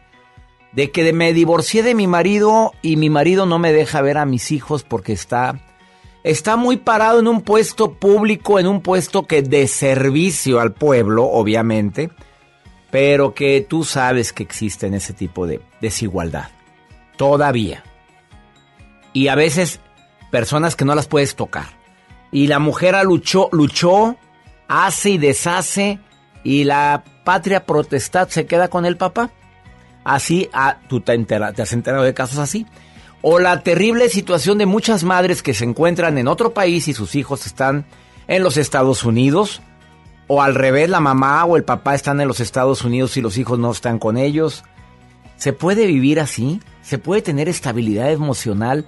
[0.73, 4.25] De que me divorcié de mi marido y mi marido no me deja ver a
[4.25, 5.59] mis hijos porque está
[6.23, 11.25] está muy parado en un puesto público, en un puesto que de servicio al pueblo,
[11.25, 12.09] obviamente,
[12.91, 16.49] pero que tú sabes que existe en ese tipo de desigualdad.
[17.17, 17.83] Todavía.
[19.13, 19.79] Y a veces
[20.31, 21.67] personas que no las puedes tocar.
[22.31, 24.15] Y la mujer luchó, luchó,
[24.67, 25.99] hace y deshace,
[26.43, 29.31] y la patria protestad se queda con el papá.
[30.03, 32.65] Así, ah, tú te, te has enterado de casos así.
[33.21, 37.15] O la terrible situación de muchas madres que se encuentran en otro país y sus
[37.15, 37.85] hijos están
[38.27, 39.61] en los Estados Unidos.
[40.31, 43.39] O al revés, la mamá o el papá están en los Estados Unidos y los
[43.39, 44.63] hijos no están con ellos.
[45.37, 46.61] ¿Se puede vivir así?
[46.83, 48.85] ¿Se puede tener estabilidad emocional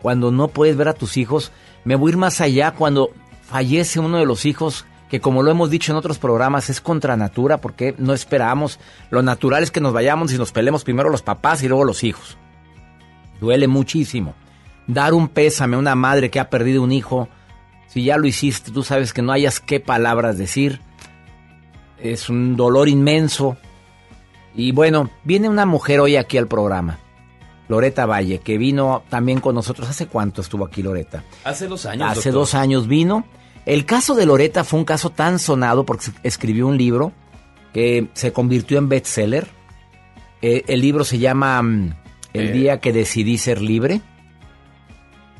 [0.00, 1.52] cuando no puedes ver a tus hijos?
[1.84, 3.10] Me voy a ir más allá cuando
[3.42, 7.14] fallece uno de los hijos que como lo hemos dicho en otros programas es contra
[7.14, 8.78] natura porque no esperamos.
[9.10, 12.04] Lo natural es que nos vayamos y nos peleemos primero los papás y luego los
[12.04, 12.38] hijos.
[13.38, 14.34] Duele muchísimo.
[14.86, 17.28] Dar un pésame a una madre que ha perdido un hijo,
[17.92, 20.80] si ya lo hiciste, tú sabes que no hayas qué palabras decir.
[21.98, 23.56] Es un dolor inmenso.
[24.54, 26.98] Y bueno, viene una mujer hoy aquí al programa.
[27.68, 29.88] Loreta Valle, que vino también con nosotros.
[29.88, 31.22] ¿Hace cuánto estuvo aquí Loreta?
[31.44, 32.10] Hace dos años.
[32.10, 33.24] Hace dos años vino.
[33.66, 37.12] El caso de Loreta fue un caso tan sonado porque escribió un libro
[37.72, 39.46] que se convirtió en bestseller.
[40.42, 41.94] Eh, el libro se llama mm,
[42.32, 42.52] el Eh.
[42.52, 44.00] día que decidí ser libre.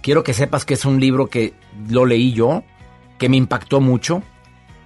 [0.02, 1.54] Quiero que sepas que es un libro que
[1.88, 2.64] lo leí yo,
[3.18, 4.22] que me impactó mucho.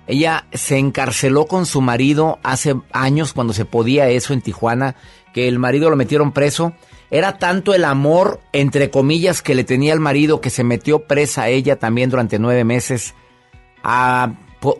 [0.06, 4.96] Ella se encarceló con su marido hace años cuando se podía eso en Tijuana,
[5.32, 6.74] que el marido lo metieron preso.
[7.10, 11.42] Era tanto el amor, entre comillas, que le tenía al marido que se metió presa
[11.42, 13.14] a ella también durante nueve meses,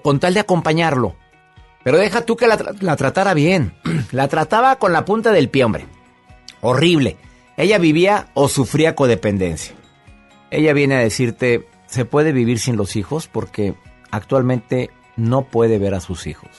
[0.03, 1.15] con tal de acompañarlo.
[1.85, 3.75] Pero deja tú que la, la tratara bien.
[4.11, 5.87] La trataba con la punta del pie, hombre.
[6.61, 7.17] Horrible.
[7.57, 9.75] Ella vivía o sufría codependencia.
[10.51, 13.29] Ella viene a decirte, ¿se puede vivir sin los hijos?
[13.29, 13.75] Porque
[14.11, 16.51] actualmente no puede ver a sus hijos.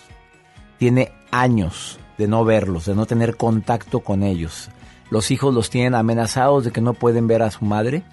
[0.77, 4.69] Tiene años de no verlos, de no tener contacto con ellos.
[5.09, 8.03] Los hijos los tienen amenazados de que no pueden ver a su madre.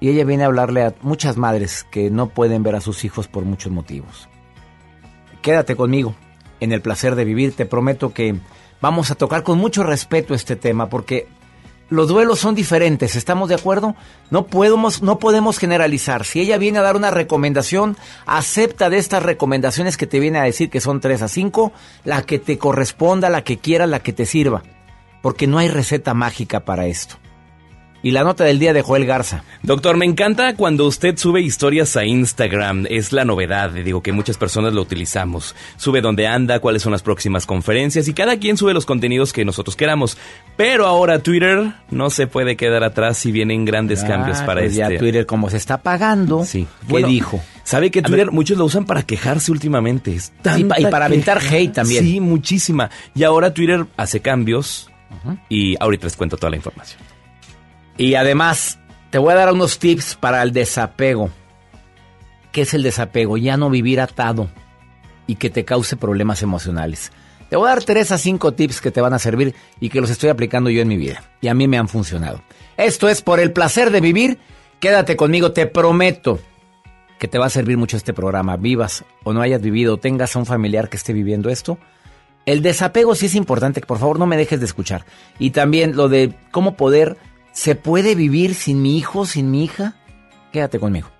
[0.00, 3.28] Y ella viene a hablarle a muchas madres que no pueden ver a sus hijos
[3.28, 4.28] por muchos motivos.
[5.42, 6.14] Quédate conmigo
[6.60, 7.54] en el placer de vivir.
[7.54, 8.36] Te prometo que
[8.80, 11.28] vamos a tocar con mucho respeto este tema porque
[11.88, 13.94] los duelos son diferentes, ¿estamos de acuerdo?
[14.30, 16.24] No podemos, no podemos generalizar.
[16.24, 20.44] Si ella viene a dar una recomendación, acepta de estas recomendaciones que te viene a
[20.44, 21.72] decir que son tres a cinco,
[22.04, 24.62] la que te corresponda, la que quiera, la que te sirva.
[25.20, 27.21] Porque no hay receta mágica para esto.
[28.04, 29.44] Y la nota del día de Joel Garza.
[29.62, 32.86] Doctor, me encanta cuando usted sube historias a Instagram.
[32.90, 35.54] Es la novedad, digo que muchas personas lo utilizamos.
[35.76, 39.44] Sube dónde anda, cuáles son las próximas conferencias y cada quien sube los contenidos que
[39.44, 40.18] nosotros queramos.
[40.56, 44.74] Pero ahora Twitter no se puede quedar atrás si vienen grandes Ah, cambios para pues
[44.74, 44.98] ya este.
[44.98, 46.44] Twitter como se está pagando.
[46.44, 46.66] Sí.
[46.80, 47.40] ¿Qué Bueno, dijo?
[47.62, 48.32] ¿Sabe que Twitter ver.
[48.32, 50.12] muchos lo usan para quejarse últimamente?
[50.16, 52.02] Es Sí, y para aventar hate también.
[52.04, 52.90] Sí, muchísima.
[53.14, 54.90] Y ahora Twitter hace cambios
[55.48, 57.00] y ahorita les cuento toda la información.
[57.96, 58.78] Y además,
[59.10, 61.30] te voy a dar unos tips para el desapego.
[62.50, 63.36] ¿Qué es el desapego?
[63.36, 64.48] Ya no vivir atado
[65.26, 67.12] y que te cause problemas emocionales.
[67.48, 70.00] Te voy a dar tres a cinco tips que te van a servir y que
[70.00, 71.22] los estoy aplicando yo en mi vida.
[71.40, 72.42] Y a mí me han funcionado.
[72.76, 74.38] Esto es por el placer de vivir.
[74.80, 76.40] Quédate conmigo, te prometo
[77.18, 78.56] que te va a servir mucho este programa.
[78.56, 81.78] Vivas o no hayas vivido, tengas a un familiar que esté viviendo esto.
[82.46, 85.04] El desapego sí es importante, por favor no me dejes de escuchar.
[85.38, 87.16] Y también lo de cómo poder
[87.52, 89.94] ¿Se puede vivir sin mi hijo, sin mi hija?
[90.52, 91.11] Quédate conmigo.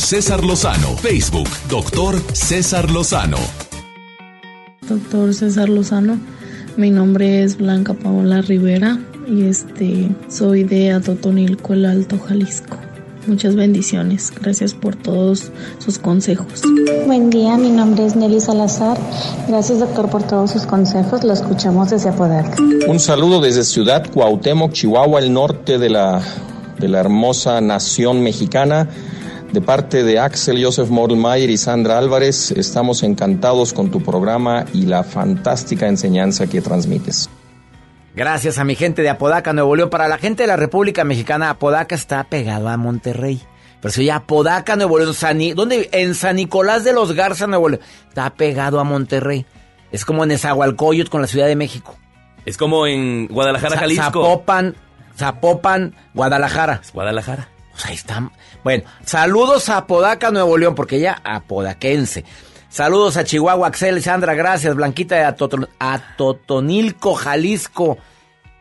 [0.00, 0.96] Con César Lozano.
[0.96, 3.36] Facebook, doctor César Lozano.
[4.88, 6.18] Doctor César Lozano,
[6.76, 8.98] mi nombre es Blanca Paola Rivera
[9.28, 12.76] y este soy de Atotonilco, el Alto Jalisco.
[13.26, 14.32] Muchas bendiciones.
[14.40, 16.62] Gracias por todos sus consejos.
[17.06, 18.98] Buen día, mi nombre es Nelly Salazar.
[19.48, 21.22] Gracias doctor por todos sus consejos.
[21.24, 22.56] Lo escuchamos desde Apodaca.
[22.88, 26.22] Un saludo desde Ciudad Cuauhtémoc, Chihuahua, el norte de la,
[26.78, 28.88] de la hermosa nación mexicana.
[29.52, 34.86] De parte de Axel Joseph Morlmayer y Sandra Álvarez, estamos encantados con tu programa y
[34.86, 37.28] la fantástica enseñanza que transmites.
[38.14, 39.90] Gracias a mi gente de Apodaca, Nuevo León.
[39.90, 43.40] Para la gente de la República Mexicana, Apodaca está pegado a Monterrey.
[43.80, 45.88] Pero si oye Apodaca, Nuevo León, San, ¿dónde?
[45.90, 47.82] En San Nicolás de los Garza, Nuevo León.
[48.08, 49.46] Está pegado a Monterrey.
[49.90, 51.96] Es como en Esahualcoyot con la Ciudad de México.
[52.46, 54.04] Es como en Guadalajara, Jalisco.
[54.04, 54.76] Zapopan,
[55.16, 56.82] Zapopan, Guadalajara.
[56.94, 57.48] Guadalajara.
[57.80, 58.30] Pues ahí está.
[58.62, 62.24] Bueno, saludos a Apodaca, Nuevo León, porque ella apodaquense.
[62.68, 64.74] Saludos a Chihuahua, Axel Sandra, gracias.
[64.74, 67.98] Blanquita de Atoton- Atotonilco, Jalisco.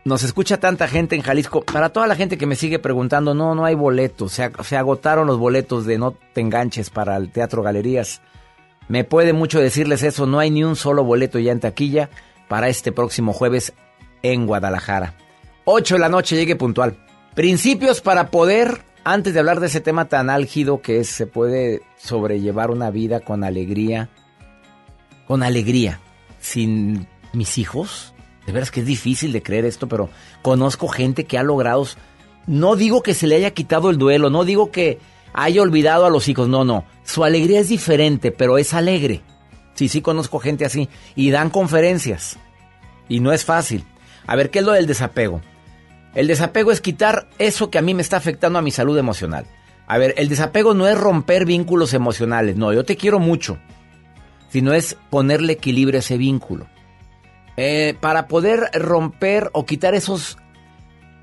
[0.06, 1.62] Nos escucha tanta gente en Jalisco.
[1.66, 4.32] Para toda la gente que me sigue preguntando, no, no hay boletos.
[4.32, 8.22] Se, se agotaron los boletos de No Te Enganches para el Teatro Galerías.
[8.88, 12.10] Me puede mucho decirles eso, no hay ni un solo boleto ya en taquilla
[12.48, 13.74] para este próximo jueves
[14.24, 15.14] en Guadalajara.
[15.66, 16.98] 8 de la noche, llegue puntual.
[17.36, 21.82] Principios para poder, antes de hablar de ese tema tan álgido que es, se puede
[21.98, 24.10] sobrellevar una vida con alegría,
[25.28, 26.00] con alegría,
[26.40, 28.14] sin mis hijos.
[28.46, 30.10] De veras que es difícil de creer esto, pero
[30.42, 31.86] conozco gente que ha logrado,
[32.48, 35.00] no digo que se le haya quitado el duelo, no digo que
[35.34, 39.22] haya olvidado a los hijos, no, no, su alegría es diferente, pero es alegre.
[39.76, 42.38] Sí, sí conozco gente así y dan conferencias
[43.08, 43.86] y no es fácil.
[44.26, 45.42] A ver, ¿qué es lo del desapego?
[46.16, 49.46] El desapego es quitar eso que a mí me está afectando a mi salud emocional.
[49.88, 53.58] A ver, el desapego no es romper vínculos emocionales, no, yo te quiero mucho,
[54.50, 56.68] sino es ponerle equilibrio a ese vínculo.
[57.58, 60.38] Eh, para poder romper o quitar esos,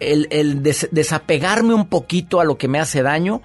[0.01, 3.41] el, el des- desapegarme un poquito a lo que me hace daño,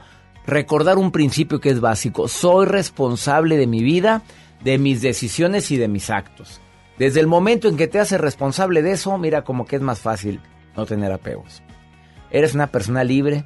[0.46, 4.24] recordar un principio que es básico, soy responsable de mi vida,
[4.64, 6.62] de mis decisiones y de mis actos.
[6.98, 10.00] Desde el momento en que te haces responsable de eso, mira como que es más
[10.00, 10.40] fácil
[10.76, 11.62] no tener apegos.
[12.30, 13.46] Eres una persona libre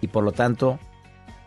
[0.00, 0.78] y por lo tanto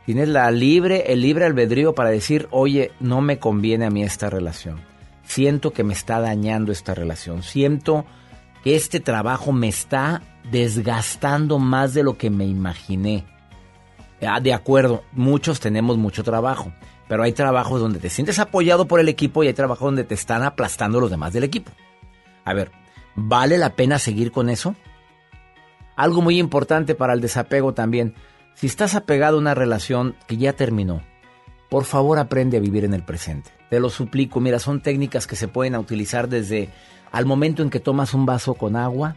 [0.06, 4.30] tienes la libre, el libre albedrío para decir, oye, no me conviene a mí esta
[4.30, 4.80] relación.
[5.23, 7.44] Siento que me está dañando esta relación.
[7.44, 8.06] Siento
[8.64, 10.22] que este trabajo me está
[10.52, 13.26] desgastando más de lo que me imaginé.
[14.22, 16.72] Ah, de acuerdo, muchos tenemos mucho trabajo,
[17.07, 20.15] pero hay trabajos donde te sientes apoyado por el equipo y hay trabajos donde te
[20.15, 21.72] están aplastando los demás del equipo.
[22.44, 22.72] A ver,
[23.15, 24.76] ¿vale la pena seguir con eso?
[25.95, 28.13] Algo muy importante para el desapego también.
[28.53, 31.01] Si estás apegado a una relación que ya terminó,
[31.69, 33.51] por favor aprende a vivir en el presente.
[33.69, 36.69] Te lo suplico, mira, son técnicas que se pueden utilizar desde
[37.11, 39.15] al momento en que tomas un vaso con agua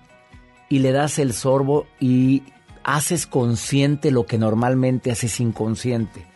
[0.69, 2.43] y le das el sorbo y
[2.85, 6.27] haces consciente lo que normalmente haces inconsciente.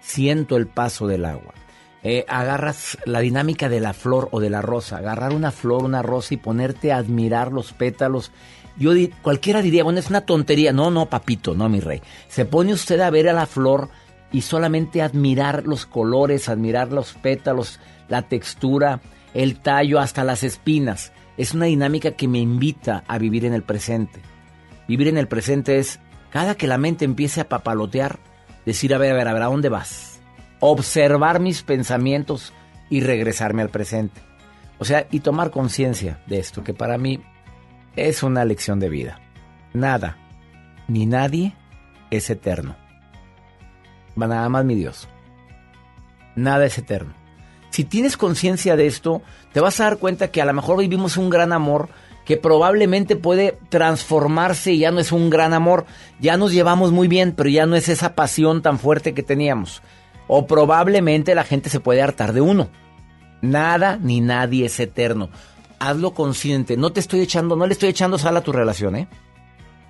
[0.00, 1.54] Siento el paso del agua.
[2.02, 6.00] Eh, agarras la dinámica de la flor o de la rosa, agarrar una flor, una
[6.00, 8.30] rosa y ponerte a admirar los pétalos.
[8.78, 10.72] Yo di- cualquiera diría, bueno, es una tontería.
[10.72, 12.00] No, no, papito, no, mi rey.
[12.28, 13.88] Se pone usted a ver a la flor
[14.32, 19.00] y solamente admirar los colores, admirar los pétalos, la textura,
[19.34, 21.12] el tallo, hasta las espinas.
[21.36, 24.20] Es una dinámica que me invita a vivir en el presente.
[24.86, 25.98] Vivir en el presente es,
[26.30, 28.18] cada que la mente empiece a papalotear,
[28.66, 30.20] decir, a ver, a ver, a ver, ¿a dónde vas?
[30.60, 32.52] Observar mis pensamientos
[32.90, 34.20] y regresarme al presente.
[34.78, 37.20] O sea, y tomar conciencia de esto, que para mí
[38.06, 39.20] es una lección de vida.
[39.72, 40.16] Nada,
[40.86, 41.54] ni nadie
[42.10, 42.76] es eterno.
[44.16, 45.08] Nada más mi Dios.
[46.34, 47.14] Nada es eterno.
[47.70, 49.22] Si tienes conciencia de esto,
[49.52, 51.88] te vas a dar cuenta que a lo mejor vivimos un gran amor
[52.24, 55.86] que probablemente puede transformarse y ya no es un gran amor.
[56.20, 59.82] Ya nos llevamos muy bien, pero ya no es esa pasión tan fuerte que teníamos.
[60.26, 62.68] O probablemente la gente se puede hartar de uno.
[63.40, 65.30] Nada ni nadie es eterno.
[65.78, 66.76] Hazlo consciente.
[66.76, 69.08] No te estoy echando, no le estoy echando sal a tu relación, ¿eh?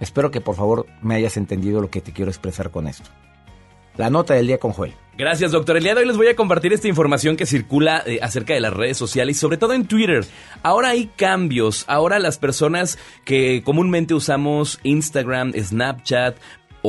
[0.01, 3.11] Espero que por favor me hayas entendido lo que te quiero expresar con esto.
[3.97, 4.95] La nota del día con Joel.
[5.17, 5.77] Gracias, doctor.
[5.77, 8.61] El día de hoy les voy a compartir esta información que circula eh, acerca de
[8.61, 10.25] las redes sociales y sobre todo en Twitter.
[10.63, 11.85] Ahora hay cambios.
[11.89, 16.37] Ahora las personas que comúnmente usamos Instagram, Snapchat,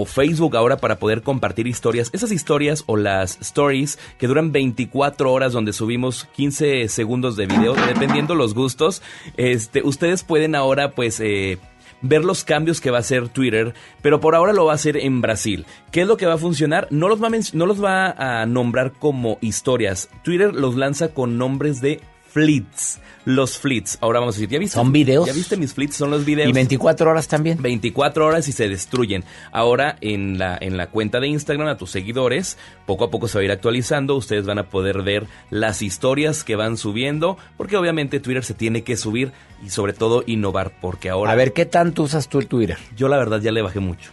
[0.05, 2.09] Facebook ahora para poder compartir historias.
[2.13, 7.73] Esas historias o las stories que duran 24 horas donde subimos 15 segundos de video,
[7.73, 9.01] dependiendo los gustos.
[9.37, 11.57] Este, ustedes pueden ahora pues eh,
[12.01, 14.97] ver los cambios que va a hacer Twitter, pero por ahora lo va a hacer
[14.97, 15.65] en Brasil.
[15.91, 16.87] ¿Qué es lo que va a funcionar?
[16.91, 20.09] No los va a, no los va a nombrar como historias.
[20.23, 22.99] Twitter los lanza con nombres de fleets.
[23.29, 23.99] Los fleets.
[24.01, 24.73] Ahora vamos a decir, ¿ya viste?
[24.73, 25.27] ¿Son videos?
[25.27, 25.95] ¿Ya viste mis fleets?
[25.95, 26.49] Son los videos.
[26.49, 27.61] ¿Y 24 horas también?
[27.61, 29.23] 24 horas y se destruyen.
[29.51, 32.57] Ahora en la, en la cuenta de Instagram a tus seguidores,
[32.87, 36.43] poco a poco se va a ir actualizando, ustedes van a poder ver las historias
[36.43, 39.31] que van subiendo, porque obviamente Twitter se tiene que subir
[39.63, 41.31] y sobre todo innovar, porque ahora...
[41.31, 42.79] A ver, ¿qué tanto usas tú el Twitter?
[42.97, 44.09] Yo la verdad ya le bajé mucho.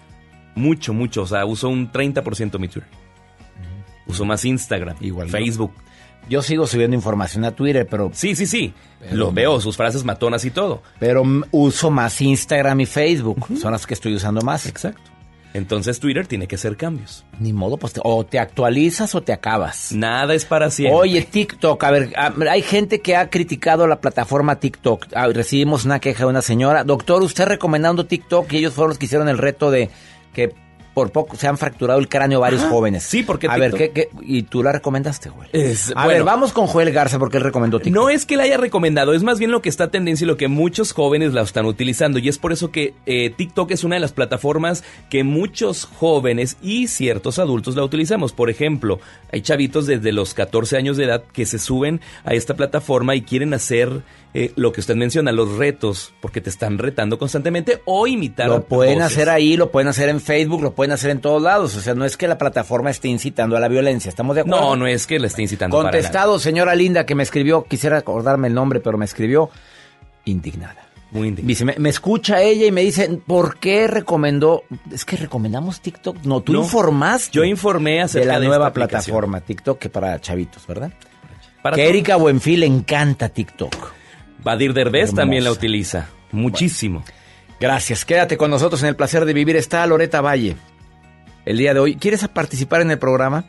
[0.57, 1.23] Mucho, mucho.
[1.23, 2.91] O sea, uso un 30% mi Twitter.
[4.07, 5.31] Uso más Instagram, Igual.
[5.31, 5.73] Facebook.
[6.29, 8.11] Yo sigo subiendo información a Twitter, pero...
[8.13, 8.75] Sí, sí, sí.
[9.01, 10.83] Pero- Lo veo, sus frases matonas y todo.
[10.99, 11.23] Pero
[11.53, 13.47] uso más Instagram y Facebook.
[13.61, 14.67] Son las que estoy usando más.
[14.67, 15.03] Exacto.
[15.55, 17.25] Entonces Twitter tiene que hacer cambios.
[17.41, 19.91] Ni modo, pues te- o te actualizas o te acabas.
[19.93, 20.99] Nada es para siempre.
[20.99, 25.07] Oye, TikTok, a ver, a- hay gente que ha criticado la plataforma TikTok.
[25.15, 26.85] Ah, recibimos una queja de una señora.
[26.85, 29.89] Doctor, usted recomendando TikTok y ellos fueron los que hicieron el reto de
[30.35, 30.53] que
[30.97, 33.03] por poco se han fracturado el cráneo varios jóvenes.
[33.03, 34.09] Sí, porque A ver, ¿qué, qué?
[34.23, 35.51] y tú la recomendaste, Joel?
[35.53, 36.09] Es- a bueno.
[36.09, 37.95] ver, vamos con Joel Garza porque él recomendó TikTok.
[38.03, 40.29] No es que la haya recomendado, es más bien lo que está a tendencia y
[40.29, 42.19] lo que muchos jóvenes la están utilizando.
[42.19, 46.57] Y es por eso que eh, TikTok es una de las plataformas que muchos jóvenes
[46.63, 48.33] y ciertos adultos la utilizamos.
[48.33, 48.99] Por ejemplo,
[49.31, 53.21] hay chavitos desde los 14 años de edad que se suben a esta plataforma y
[53.21, 54.01] quieren hacer
[54.35, 58.49] eh, lo que usted menciona, los retos, porque te están retando constantemente o imitar.
[58.49, 59.13] Lo pueden voces.
[59.13, 61.75] hacer ahí, lo pueden hacer en Facebook, lo pueden hacer en todos lados.
[61.77, 64.09] O sea, no es que la plataforma esté incitando a la violencia.
[64.09, 64.61] ¿Estamos de acuerdo?
[64.61, 65.93] No, no es que la esté incitando para nada.
[65.99, 69.51] Contestado, señora Linda, que me escribió, quisiera acordarme el nombre, pero me escribió
[70.25, 70.83] indignada.
[71.13, 71.49] Muy indignada.
[71.49, 74.65] Dice, me, me escucha ella y me dice, ¿por qué recomendó?
[74.93, 76.25] Es que recomendamos TikTok.
[76.25, 77.31] No, tú No, informaste.
[77.33, 80.91] yo informé de acerca la de nueva esta plataforma TikTok que para chavitos, ¿verdad?
[81.63, 81.91] Para que todos.
[81.95, 83.75] Erika Buenfil encanta TikTok.
[84.43, 85.23] Badir Derbez Hermosa.
[85.23, 86.09] también la utiliza.
[86.33, 87.05] Muchísimo.
[87.59, 88.05] Gracias.
[88.05, 89.57] Quédate con nosotros en el placer de vivir.
[89.57, 90.57] Está Loreta Valle.
[91.47, 91.95] El día de hoy.
[91.95, 93.45] ¿Quieres participar en el programa?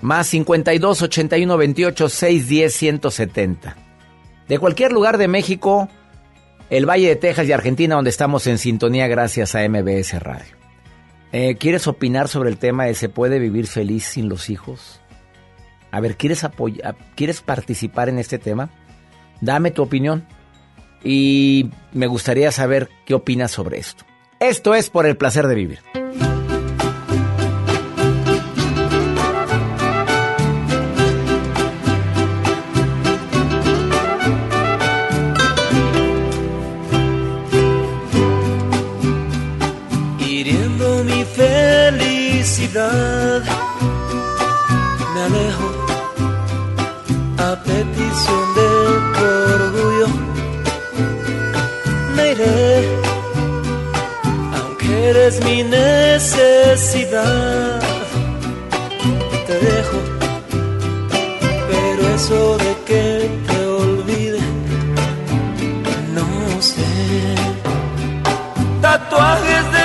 [0.00, 3.76] Más 52 81 28 610 170.
[4.48, 5.88] De cualquier lugar de México,
[6.70, 10.56] el Valle de Texas y Argentina, donde estamos en sintonía gracias a MBS Radio.
[11.32, 15.00] Eh, ¿Quieres opinar sobre el tema de se puede vivir feliz sin los hijos?
[15.90, 18.70] A ver, ¿quieres, apoyar, ¿quieres participar en este tema?
[19.40, 20.24] Dame tu opinión
[21.02, 24.04] y me gustaría saber qué opinas sobre esto.
[24.38, 25.80] Esto es por el placer de vivir.
[42.74, 42.80] Me
[45.22, 45.68] alejo
[47.38, 48.66] a petición de
[49.54, 50.08] orgullo.
[52.16, 52.98] Me iré,
[54.58, 57.00] aunque eres mi necesidad.
[59.46, 59.98] Te dejo,
[61.70, 64.40] pero eso de que te olvide,
[66.12, 66.26] no
[66.60, 66.90] sé.
[68.82, 69.83] Tatuajes de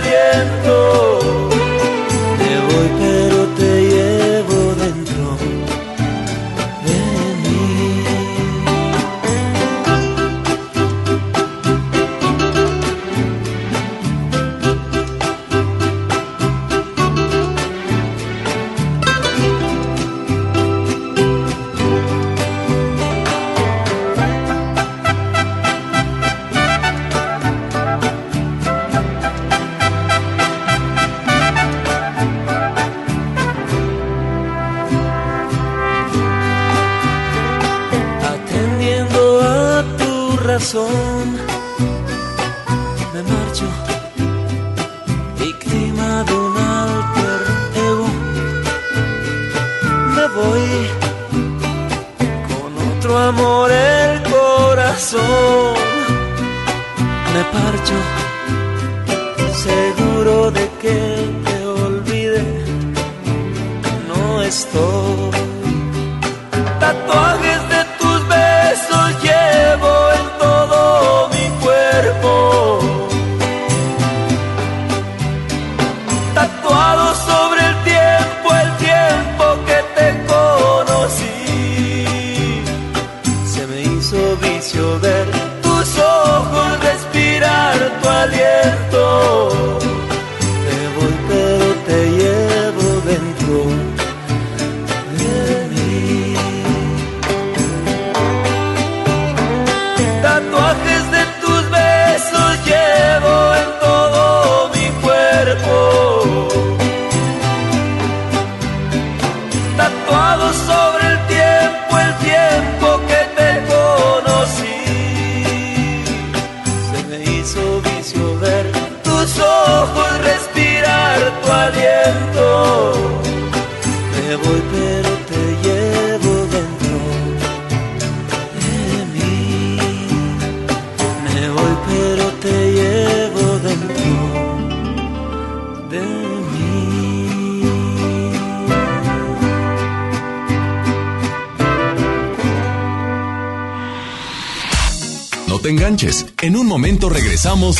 [0.00, 0.79] aliento.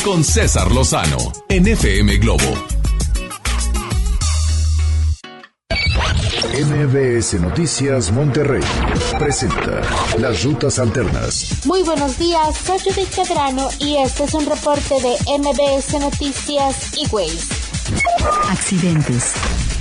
[0.04, 1.18] Con César Lozano
[1.48, 2.44] en FM Globo.
[6.52, 8.62] MBS Noticias Monterrey
[9.18, 9.82] presenta
[10.18, 11.66] Las Rutas Alternas.
[11.66, 17.06] Muy buenos días, soy Judith Cadrano y este es un reporte de MBS Noticias y
[17.08, 17.48] Ways.
[18.48, 19.34] Accidentes.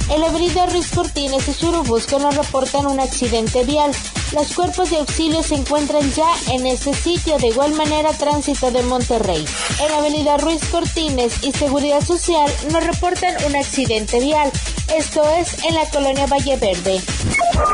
[0.10, 3.92] El avenida Ruiz Cortines y Churubusco nos reportan un accidente vial.
[4.34, 8.82] Los cuerpos de auxilio se encuentran ya en ese sitio, de igual manera tránsito de
[8.84, 9.46] Monterrey.
[9.80, 14.52] En la avenida Ruiz Cortines y Seguridad Social nos reportan un accidente vial.
[14.94, 17.02] Esto es en la colonia Valle Verde.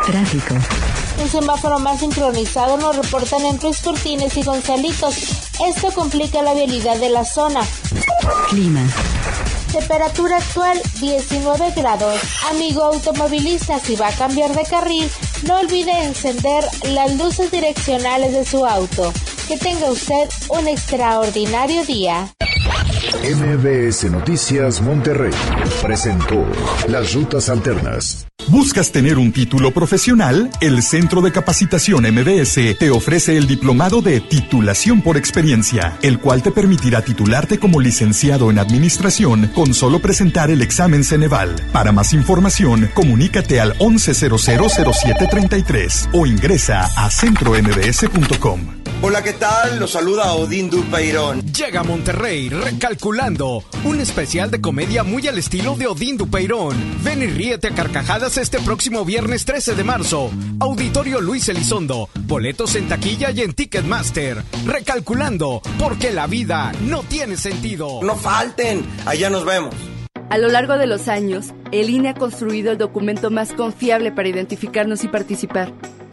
[0.06, 0.53] Tráfico.
[1.22, 5.15] Un semáforo más sincronizado nos reportan en Ruiz Cortines y Gonzalitos.
[5.65, 7.61] Esto complica la vialidad de la zona.
[8.49, 8.86] Clima.
[9.72, 12.22] Temperatura actual 19 grados.
[12.52, 15.10] Amigo automovilista, si va a cambiar de carril,
[15.44, 19.11] no olvide encender las luces direccionales de su auto.
[19.48, 22.34] Que tenga usted un extraordinario día.
[23.24, 25.30] MBS Noticias Monterrey
[25.84, 26.44] presentó
[26.88, 28.26] Las Rutas Alternas.
[28.48, 30.50] ¿Buscas tener un título profesional?
[30.62, 36.42] El Centro de Capacitación MBS te ofrece el diplomado de titulación por experiencia, el cual
[36.42, 41.56] te permitirá titularte como licenciado en administración con solo presentar el examen Ceneval.
[41.72, 48.76] Para más información, comunícate al 11000733 o ingresa a centrombs.com.
[49.07, 49.77] Hola, ¿qué tal?
[49.77, 51.40] Los saluda Odín Dupeirón.
[51.53, 56.76] Llega a Monterrey recalculando un especial de comedia muy al estilo de Odín Dupeirón.
[57.03, 60.32] Ven y ríete a carcajadas este próximo viernes 13 de marzo.
[60.60, 62.10] Auditorio Luis Elizondo.
[62.22, 64.41] Boletos en taquilla y en Ticketmaster.
[64.65, 67.99] Recalculando, porque la vida no tiene sentido.
[68.02, 69.76] No falten, allá nos vemos.
[70.32, 74.30] A lo largo de los años, el INE ha construido el documento más confiable para
[74.30, 75.72] identificarnos y participar.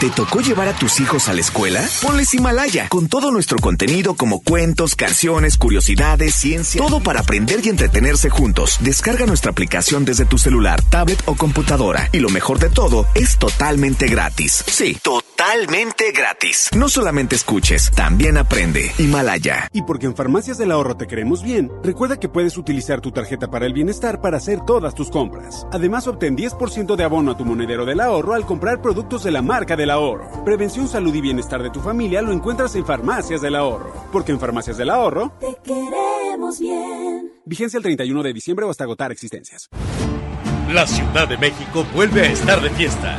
[0.00, 1.86] ¿Te tocó llevar a tus hijos a la escuela?
[2.00, 7.68] Ponles Himalaya, con todo nuestro contenido como cuentos, canciones, curiosidades, ciencia, todo para aprender y
[7.68, 8.78] entretenerse juntos.
[8.80, 12.08] Descarga nuestra aplicación desde tu celular, tablet o computadora.
[12.12, 14.64] Y lo mejor de todo, es totalmente gratis.
[14.66, 15.29] Sí, totalmente
[16.14, 16.70] gratis.
[16.76, 18.90] No solamente escuches, también aprende.
[18.98, 19.68] Himalaya.
[19.72, 23.50] Y porque en Farmacias del Ahorro te queremos bien, recuerda que puedes utilizar tu tarjeta
[23.50, 25.66] para el bienestar para hacer todas tus compras.
[25.72, 29.42] Además, obtén 10% de abono a tu monedero del ahorro al comprar productos de la
[29.42, 30.44] marca del ahorro.
[30.44, 34.08] Prevención, salud y bienestar de tu familia lo encuentras en Farmacias del Ahorro.
[34.12, 37.32] Porque en Farmacias del Ahorro te queremos bien.
[37.46, 39.68] Vigencia el 31 de diciembre o hasta agotar existencias.
[40.70, 43.18] La Ciudad de México vuelve a estar de fiesta.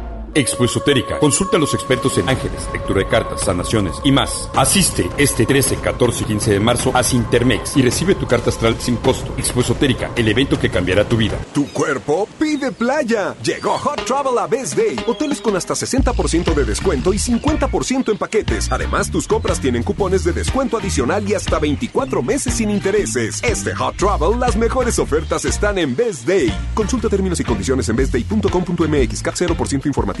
[0.33, 1.19] Expo Esotérica.
[1.19, 4.49] Consulta a los expertos en ángeles, lectura de cartas, sanaciones y más.
[4.55, 8.79] Asiste este 13, 14 y 15 de marzo a Sintermex y recibe tu carta astral
[8.79, 9.33] sin costo.
[9.37, 11.37] Expo Esotérica, el evento que cambiará tu vida.
[11.53, 13.35] Tu cuerpo pide playa.
[13.43, 14.95] Llegó Hot Travel a Best Day.
[15.05, 18.71] Hoteles con hasta 60% de descuento y 50% en paquetes.
[18.71, 23.43] Además, tus compras tienen cupones de descuento adicional y hasta 24 meses sin intereses.
[23.43, 26.55] Este Hot Travel, las mejores ofertas están en Best Day.
[26.73, 29.21] Consulta términos y condiciones en bestday.com.mx.
[29.21, 30.20] CAT 0% informativo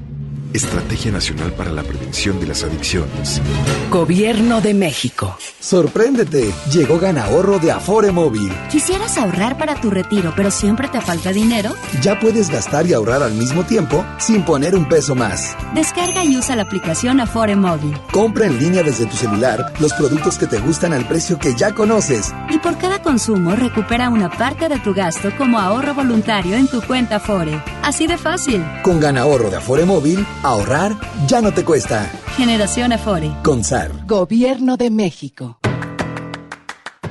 [0.53, 3.41] Estrategia Nacional para la Prevención de las Adicciones.
[3.89, 5.37] Gobierno de México.
[5.59, 8.51] Sorpréndete, llegó Ganahorro de Afore Móvil.
[8.69, 11.71] ¿Quisieras ahorrar para tu retiro, pero siempre te falta dinero?
[12.01, 15.55] Ya puedes gastar y ahorrar al mismo tiempo sin poner un peso más.
[15.73, 17.97] Descarga y usa la aplicación Afore Móvil.
[18.11, 21.73] Compra en línea desde tu celular los productos que te gustan al precio que ya
[21.73, 22.33] conoces.
[22.49, 26.81] Y por cada consumo recupera una parte de tu gasto como ahorro voluntario en tu
[26.81, 27.61] cuenta Afore.
[27.83, 28.63] Así de fácil.
[28.83, 30.97] Con Ganahorro de Afore Móvil, ahorrar
[31.27, 32.09] ya no te cuesta.
[32.35, 33.31] Generación Afore.
[33.43, 33.91] Consar.
[34.05, 35.59] Gobierno de México.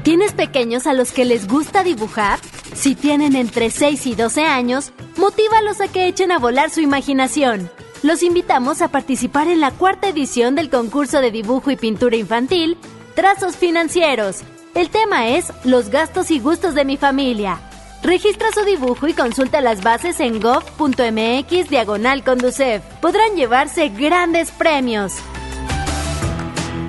[0.02, 2.38] ¿Tienes pequeños a los que les gusta dibujar?
[2.74, 7.70] Si tienen entre 6 y 12 años, motívalos a que echen a volar su imaginación.
[8.02, 12.78] Los invitamos a participar en la cuarta edición del concurso de dibujo y pintura infantil
[13.14, 14.38] Trazos Financieros.
[14.74, 17.60] El tema es Los gastos y gustos de mi familia.
[18.02, 22.82] Registra su dibujo y consulta las bases en gov.mx diagonal conducef.
[23.00, 25.12] Podrán llevarse grandes premios.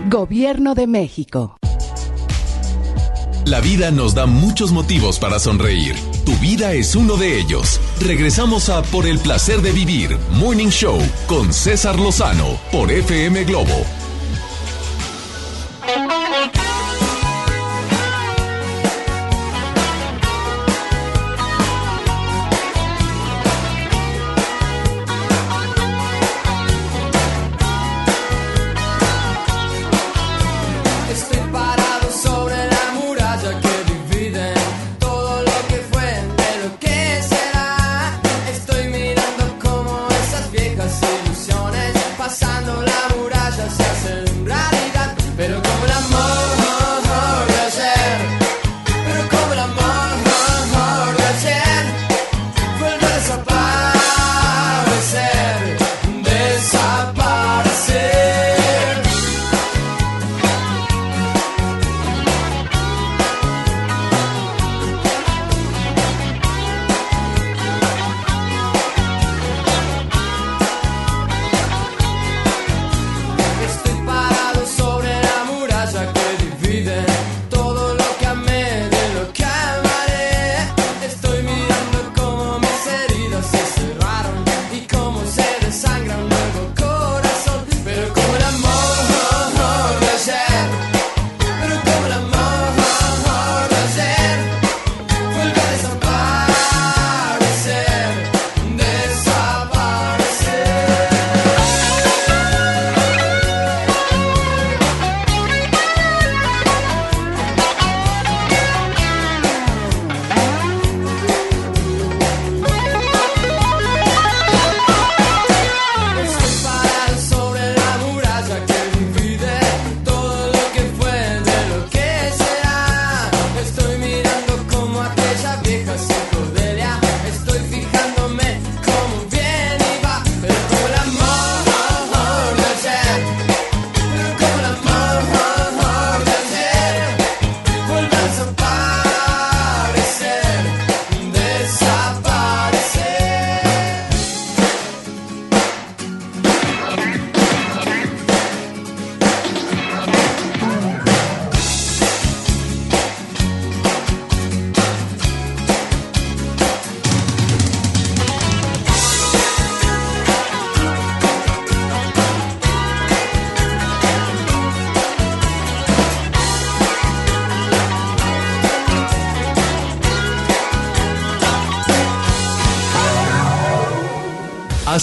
[0.09, 1.57] Gobierno de México.
[3.45, 5.95] La vida nos da muchos motivos para sonreír.
[6.25, 7.81] Tu vida es uno de ellos.
[7.99, 13.85] Regresamos a Por el placer de vivir, Morning Show, con César Lozano, por FM Globo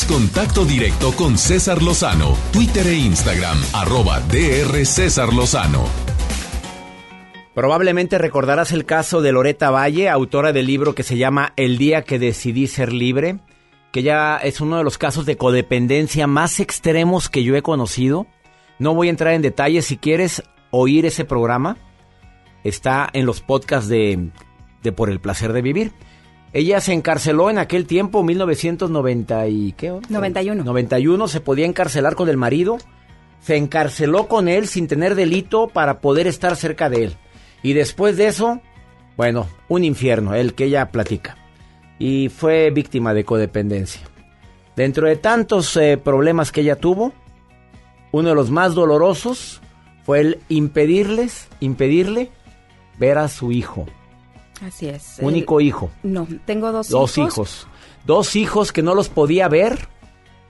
[0.08, 5.84] contacto directo con César Lozano, Twitter e Instagram, arroba DR César Lozano.
[7.54, 12.04] Probablemente recordarás el caso de Loreta Valle, autora del libro que se llama El día
[12.04, 13.40] que decidí ser libre,
[13.92, 18.26] que ya es uno de los casos de codependencia más extremos que yo he conocido.
[18.78, 21.76] No voy a entrar en detalles, si quieres oír ese programa,
[22.64, 24.30] está en los podcasts de,
[24.82, 25.92] de Por el Placer de Vivir.
[26.52, 29.98] Ella se encarceló en aquel tiempo, 1990 y ¿qué?
[30.08, 30.64] 91.
[30.64, 32.78] 91 se podía encarcelar con el marido.
[33.40, 37.16] Se encarceló con él sin tener delito para poder estar cerca de él.
[37.62, 38.60] Y después de eso,
[39.16, 41.36] bueno, un infierno, el que ella platica.
[41.98, 44.02] Y fue víctima de codependencia.
[44.76, 47.12] Dentro de tantos eh, problemas que ella tuvo,
[48.12, 49.60] uno de los más dolorosos
[50.04, 52.30] fue el impedirles, impedirle
[52.98, 53.86] ver a su hijo.
[54.66, 55.16] Así es.
[55.20, 55.90] Único hijo.
[56.02, 57.66] No, tengo dos, dos hijos.
[58.04, 59.88] Dos hijos que no los podía ver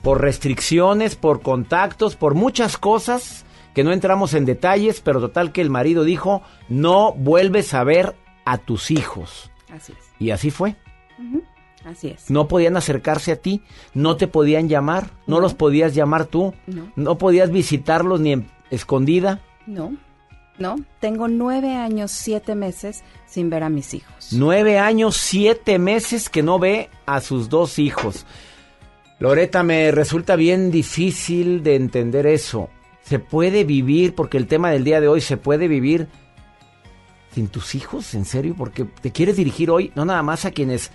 [0.03, 3.45] por restricciones, por contactos, por muchas cosas
[3.75, 8.17] que no entramos en detalles, pero total que el marido dijo, no vuelves a ver
[8.45, 9.51] a tus hijos.
[9.71, 9.99] Así es.
[10.19, 10.77] Y así fue.
[11.85, 12.31] Así es.
[12.31, 13.63] No podían acercarse a ti,
[13.95, 16.91] no te podían llamar, no, los podías llamar tú, no.
[16.97, 19.41] no podías visitarlos ni en escondida.
[19.67, 19.93] No.
[20.59, 24.31] No, tengo nueve años, siete meses sin ver a mis hijos.
[24.33, 28.27] Nueve años, siete meses que no ve a sus dos hijos.
[29.21, 32.71] Loreta, me resulta bien difícil de entender eso.
[33.03, 36.09] ¿Se puede vivir, porque el tema del día de hoy, se puede vivir
[37.33, 38.15] sin tus hijos?
[38.15, 38.55] ¿En serio?
[38.57, 40.91] Porque te quieres dirigir hoy no nada más a quienes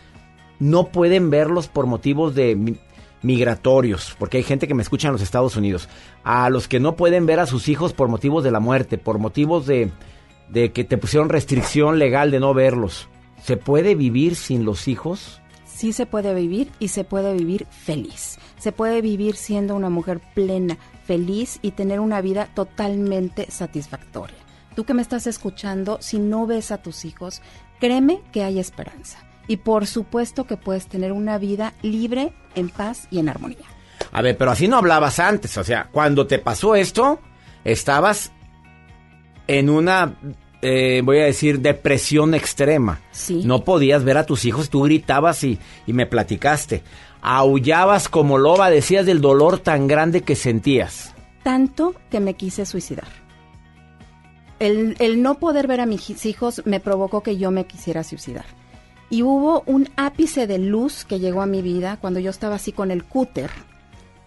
[0.59, 2.77] no pueden verlos por motivos de
[3.23, 5.89] migratorios, porque hay gente que me escucha en los Estados Unidos,
[6.23, 9.17] a los que no pueden ver a sus hijos por motivos de la muerte, por
[9.17, 9.91] motivos de,
[10.49, 13.07] de que te pusieron restricción legal de no verlos.
[13.41, 15.41] ¿Se puede vivir sin los hijos?
[15.65, 18.37] Sí se puede vivir y se puede vivir feliz.
[18.57, 24.37] Se puede vivir siendo una mujer plena, feliz y tener una vida totalmente satisfactoria.
[24.75, 27.41] Tú que me estás escuchando, si no ves a tus hijos,
[27.79, 29.19] créeme que hay esperanza.
[29.47, 33.65] Y por supuesto que puedes tener una vida libre, en paz y en armonía.
[34.11, 35.57] A ver, pero así no hablabas antes.
[35.57, 37.19] O sea, cuando te pasó esto,
[37.63, 38.31] estabas
[39.47, 40.15] en una,
[40.61, 43.01] eh, voy a decir, depresión extrema.
[43.11, 43.41] Sí.
[43.43, 46.83] No podías ver a tus hijos, tú gritabas y, y me platicaste.
[47.21, 51.13] Aullabas como loba, decías del dolor tan grande que sentías.
[51.43, 53.07] Tanto que me quise suicidar.
[54.59, 58.45] El, el no poder ver a mis hijos me provocó que yo me quisiera suicidar.
[59.13, 62.71] Y hubo un ápice de luz que llegó a mi vida cuando yo estaba así
[62.71, 63.51] con el cúter.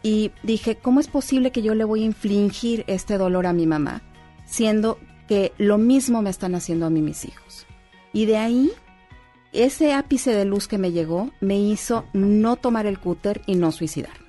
[0.05, 3.67] Y dije, ¿cómo es posible que yo le voy a infligir este dolor a mi
[3.67, 4.03] mamá?
[4.45, 7.67] Siendo que lo mismo me están haciendo a mí mis hijos.
[8.13, 8.71] Y de ahí,
[9.53, 13.73] ese ápice de luz que me llegó me hizo no tomar el cúter y no
[13.73, 14.29] suicidarme.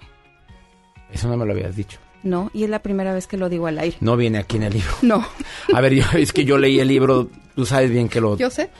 [1.11, 1.99] Eso no me lo habías dicho.
[2.23, 3.97] No, y es la primera vez que lo digo al aire.
[3.99, 4.91] No viene aquí en el libro.
[5.03, 5.23] No.
[5.75, 8.37] A ver, yo, es que yo leí el libro, tú sabes bien que lo...
[8.37, 8.71] Yo sé.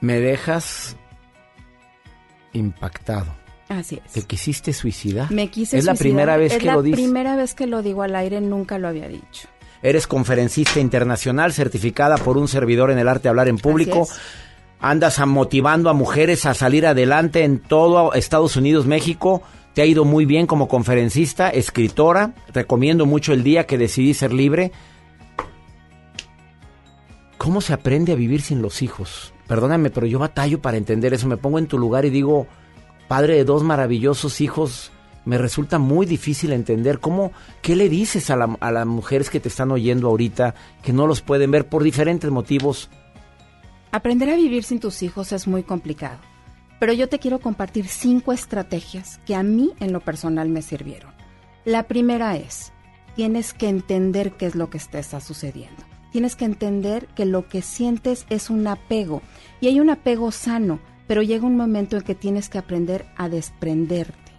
[0.00, 0.96] Me dejas
[2.52, 3.34] impactado.
[3.68, 4.12] Así es.
[4.12, 5.30] ¿Te quisiste suicidar?
[5.30, 7.00] Me quise Es la primera vez Es que la lo dices.
[7.00, 9.48] primera vez que lo digo al aire, nunca lo había dicho.
[9.82, 14.02] Eres conferencista internacional certificada por un servidor en el arte de hablar en público.
[14.02, 14.20] Es.
[14.80, 19.42] Andas a- motivando a mujeres a salir adelante en todo Estados Unidos, México.
[19.74, 22.34] Te ha ido muy bien como conferencista, escritora.
[22.52, 24.72] Recomiendo mucho el día que decidí ser libre.
[27.38, 29.32] ¿Cómo se aprende a vivir sin los hijos?
[29.50, 31.26] Perdóname, pero yo batallo para entender eso.
[31.26, 32.46] Me pongo en tu lugar y digo,
[33.08, 34.92] padre de dos maravillosos hijos,
[35.24, 39.48] me resulta muy difícil entender cómo, ¿qué le dices a, a las mujeres que te
[39.48, 40.54] están oyendo ahorita,
[40.84, 42.90] que no los pueden ver por diferentes motivos?
[43.90, 46.20] Aprender a vivir sin tus hijos es muy complicado,
[46.78, 51.12] pero yo te quiero compartir cinco estrategias que a mí en lo personal me sirvieron.
[51.64, 52.72] La primera es,
[53.16, 55.89] tienes que entender qué es lo que te está sucediendo.
[56.10, 59.22] Tienes que entender que lo que sientes es un apego
[59.60, 63.28] y hay un apego sano, pero llega un momento en que tienes que aprender a
[63.28, 64.32] desprenderte.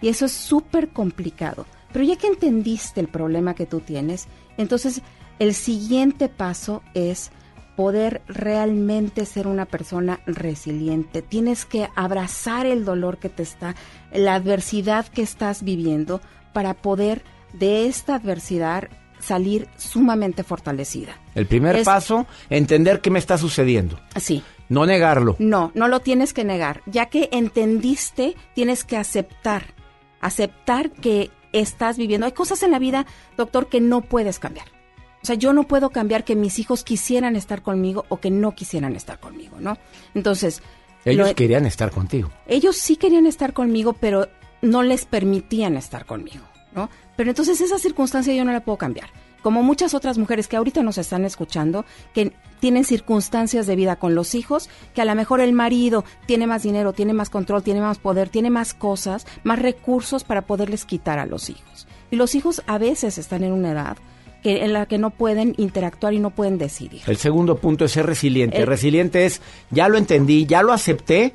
[0.00, 1.66] Y eso es súper complicado.
[1.92, 4.26] Pero ya que entendiste el problema que tú tienes,
[4.56, 5.02] entonces
[5.38, 7.30] el siguiente paso es
[7.76, 11.22] poder realmente ser una persona resiliente.
[11.22, 13.74] Tienes que abrazar el dolor que te está,
[14.12, 16.20] la adversidad que estás viviendo
[16.52, 17.22] para poder
[17.52, 18.88] de esta adversidad
[19.22, 21.16] salir sumamente fortalecida.
[21.34, 23.98] El primer Es- paso, entender qué me está sucediendo.
[24.16, 24.42] Sí.
[24.68, 25.36] No negarlo.
[25.38, 26.82] No, no lo tienes que negar.
[26.86, 29.74] Ya que entendiste, tienes que aceptar.
[30.20, 32.26] Aceptar que estás viviendo.
[32.26, 34.66] Hay cosas en la vida, doctor, que no puedes cambiar.
[35.22, 38.54] O sea, yo no puedo cambiar que mis hijos quisieran estar conmigo o que no
[38.54, 39.78] quisieran estar conmigo, ¿no?
[40.14, 40.62] Entonces,
[41.04, 42.30] Ellos lo- querían estar contigo.
[42.46, 44.28] ellos sí querían estar conmigo, pero
[44.62, 46.44] no les permitían estar conmigo,
[46.74, 46.88] ¿no?
[47.16, 49.10] Pero entonces esa circunstancia yo no la puedo cambiar.
[49.42, 51.84] Como muchas otras mujeres que ahorita nos están escuchando,
[52.14, 56.46] que tienen circunstancias de vida con los hijos, que a lo mejor el marido tiene
[56.46, 60.84] más dinero, tiene más control, tiene más poder, tiene más cosas, más recursos para poderles
[60.84, 61.88] quitar a los hijos.
[62.12, 63.96] Y los hijos a veces están en una edad
[64.44, 67.02] que, en la que no pueden interactuar y no pueden decidir.
[67.08, 68.58] El segundo punto es ser resiliente.
[68.60, 69.40] El- resiliente es,
[69.70, 71.32] ya lo entendí, ya lo acepté,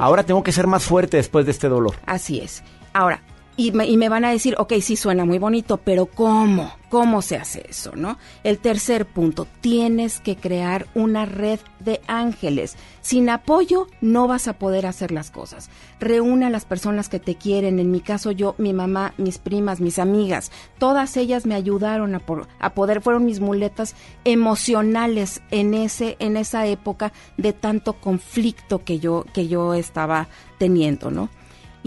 [0.00, 1.96] ahora tengo que ser más fuerte después de este dolor.
[2.06, 2.62] Así es.
[2.92, 3.20] Ahora,
[3.58, 6.72] y me, y me van a decir, ok, sí suena muy bonito, pero ¿cómo?
[6.88, 8.16] ¿Cómo se hace eso, no?
[8.44, 12.76] El tercer punto, tienes que crear una red de ángeles.
[13.02, 15.68] Sin apoyo no vas a poder hacer las cosas.
[16.00, 17.78] Reúne a las personas que te quieren.
[17.78, 22.20] En mi caso yo, mi mamá, mis primas, mis amigas, todas ellas me ayudaron a,
[22.20, 23.94] por- a poder, fueron mis muletas
[24.24, 30.28] emocionales en ese, en esa época de tanto conflicto que yo, que yo estaba
[30.58, 31.28] teniendo, ¿no?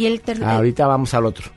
[0.01, 1.51] Y el ter- Ah, ahorita vamos al otro.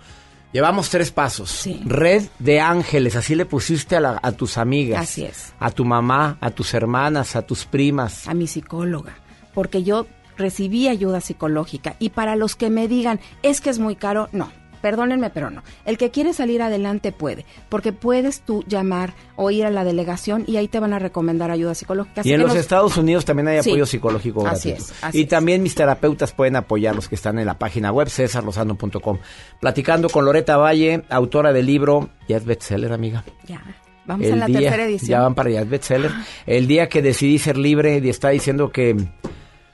[0.52, 1.50] Llevamos tres pasos.
[1.84, 5.02] Red de ángeles, así le pusiste a, la- a tus amigas.
[5.02, 5.52] Así es.
[5.58, 8.28] A tu mamá, a tus hermanas, a tus primas.
[8.28, 9.14] a mi psicóloga,
[9.52, 10.06] porque yo
[10.36, 14.52] recibí ayuda psicológica y para los que me digan, es que es muy caro, no.
[14.84, 15.62] Perdónenme, pero no.
[15.86, 20.44] El que quiere salir adelante puede, porque puedes tú llamar o ir a la delegación
[20.46, 22.20] y ahí te van a recomendar ayuda psicológica.
[22.20, 23.70] Así y en los Estados Unidos también hay Sí.
[23.70, 24.92] apoyo psicológico Así gratuito.
[24.92, 25.28] es, así y es.
[25.28, 29.18] también mis terapeutas pueden apoyar los que están en la página web cesarlosano.com.
[29.58, 33.24] Platicando con Loreta Valle, autora del libro, ya es bestseller, amiga.
[33.46, 33.62] Ya,
[34.04, 35.08] vamos El a la día- tercera edición.
[35.08, 36.10] Ya van para allá, es bestseller.
[36.46, 38.94] El día que decidí ser libre y está diciendo que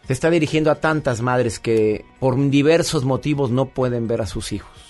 [0.07, 4.51] Se está dirigiendo a tantas madres que por diversos motivos no pueden ver a sus
[4.53, 4.90] hijos.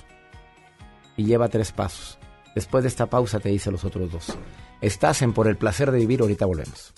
[1.16, 2.18] Y lleva tres pasos.
[2.54, 4.36] Después de esta pausa te dice los otros dos.
[4.80, 6.92] Estás en Por el placer de vivir, ahorita volvemos.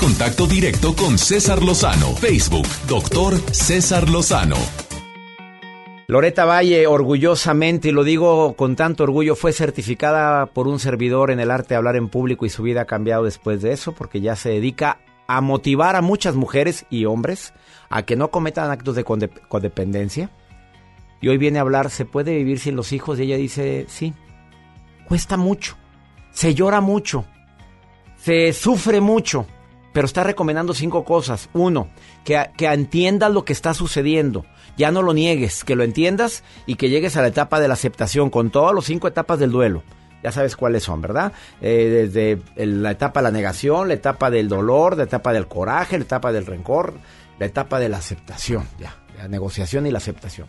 [0.00, 2.14] Contacto directo con César Lozano.
[2.16, 4.56] Facebook, doctor César Lozano.
[6.06, 11.38] Loreta Valle, orgullosamente, y lo digo con tanto orgullo, fue certificada por un servidor en
[11.38, 14.22] el arte de hablar en público y su vida ha cambiado después de eso, porque
[14.22, 17.52] ya se dedica a motivar a muchas mujeres y hombres
[17.90, 20.30] a que no cometan actos de codependencia.
[21.20, 23.18] Y hoy viene a hablar, ¿se puede vivir sin los hijos?
[23.18, 24.14] Y ella dice, sí,
[25.06, 25.76] cuesta mucho,
[26.30, 27.26] se llora mucho,
[28.16, 29.46] se sufre mucho,
[29.92, 31.48] pero está recomendando cinco cosas.
[31.52, 31.88] Uno,
[32.24, 34.44] que, que entiendas lo que está sucediendo.
[34.76, 37.74] Ya no lo niegues, que lo entiendas y que llegues a la etapa de la
[37.74, 39.82] aceptación con todas las cinco etapas del duelo.
[40.22, 41.32] Ya sabes cuáles son, ¿verdad?
[41.60, 45.98] Eh, desde la etapa de la negación, la etapa del dolor, la etapa del coraje,
[45.98, 46.94] la etapa del rencor,
[47.38, 50.46] la etapa de la aceptación, ya, la negociación y la aceptación.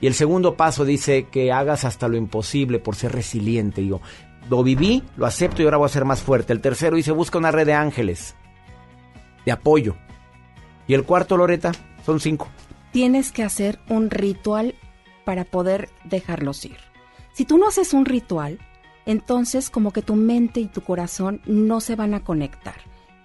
[0.00, 3.80] Y el segundo paso dice que hagas hasta lo imposible por ser resiliente.
[3.80, 4.02] Digo,
[4.50, 6.52] lo viví, lo acepto y ahora voy a ser más fuerte.
[6.52, 8.36] El tercero dice, busca una red de ángeles,
[9.46, 9.96] de apoyo.
[10.86, 11.72] Y el cuarto, Loreta,
[12.04, 12.48] son cinco.
[12.92, 14.74] Tienes que hacer un ritual
[15.24, 16.76] para poder dejarlos ir.
[17.32, 18.58] Si tú no haces un ritual,
[19.06, 22.76] entonces como que tu mente y tu corazón no se van a conectar.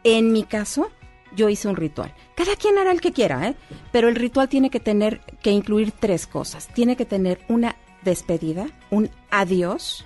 [0.03, 0.89] En mi caso,
[1.35, 2.13] yo hice un ritual.
[2.35, 3.55] Cada quien hará el que quiera, ¿eh?
[3.91, 6.67] Pero el ritual tiene que tener, que incluir tres cosas.
[6.67, 10.05] Tiene que tener una despedida, un adiós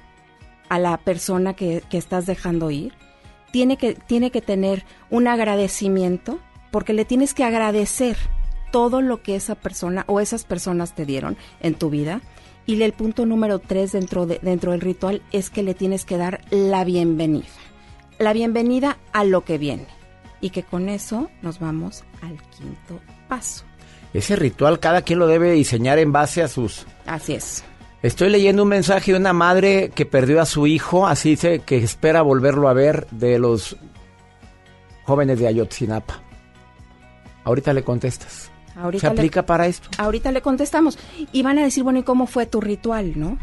[0.70, 2.94] a la persona que, que estás dejando ir.
[3.56, 6.40] Tiene que, tiene que tener un agradecimiento,
[6.72, 8.18] porque le tienes que agradecer
[8.70, 12.20] todo lo que esa persona o esas personas te dieron en tu vida.
[12.66, 16.18] Y el punto número tres dentro, de, dentro del ritual es que le tienes que
[16.18, 17.46] dar la bienvenida.
[18.20, 19.88] La bienvenida a lo que viene.
[20.42, 23.00] Y que con eso nos vamos al quinto
[23.30, 23.64] paso.
[24.14, 26.86] Ese ritual cada quien lo debe diseñar en base a sus...
[27.06, 27.64] Así es.
[28.06, 31.78] Estoy leyendo un mensaje de una madre que perdió a su hijo, así dice que
[31.78, 33.78] espera volverlo a ver de los
[35.06, 36.22] jóvenes de Ayotzinapa.
[37.44, 38.52] Ahorita le contestas.
[38.76, 39.90] Ahorita ¿Se le- aplica para esto?
[39.98, 41.00] Ahorita le contestamos.
[41.32, 43.40] Y van a decir, bueno, ¿y cómo fue tu ritual, no?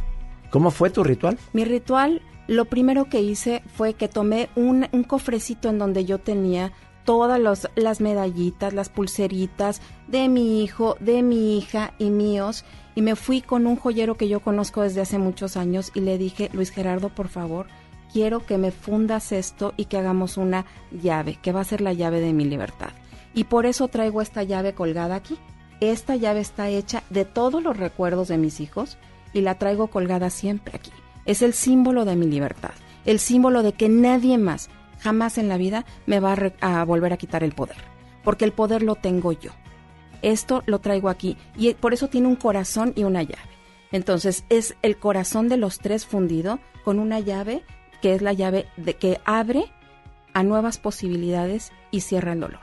[0.51, 1.39] ¿Cómo fue tu ritual?
[1.53, 6.19] Mi ritual, lo primero que hice fue que tomé un, un cofrecito en donde yo
[6.21, 6.71] tenía
[7.05, 12.65] todas los- las medallitas, las pulseritas de mi hijo, de mi hija y míos.
[12.95, 16.19] Y me fui con un joyero que yo conozco desde hace muchos años y le
[16.19, 17.67] dije, Luis Gerardo, por favor,
[18.13, 21.93] quiero que me fundas esto y que hagamos una llave, que va a ser la
[21.93, 22.91] llave de mi libertad.
[23.35, 25.39] Y por eso traigo esta llave colgada aquí.
[25.81, 28.99] Esta llave está hecha de todos los recuerdos de mis hijos
[29.33, 30.93] y la traigo colgada siempre aquí.
[31.25, 32.73] Es el símbolo de mi libertad,
[33.05, 34.69] el símbolo de que nadie más,
[35.01, 37.77] jamás en la vida, me va a, a volver a quitar el poder,
[38.23, 39.51] porque el poder lo tengo yo.
[40.23, 43.51] Esto lo traigo aquí y por eso tiene un corazón y una llave.
[43.91, 47.63] Entonces es el corazón de los tres fundido con una llave
[48.01, 49.67] que es la llave de que abre
[50.33, 52.61] a nuevas posibilidades y cierra el dolor.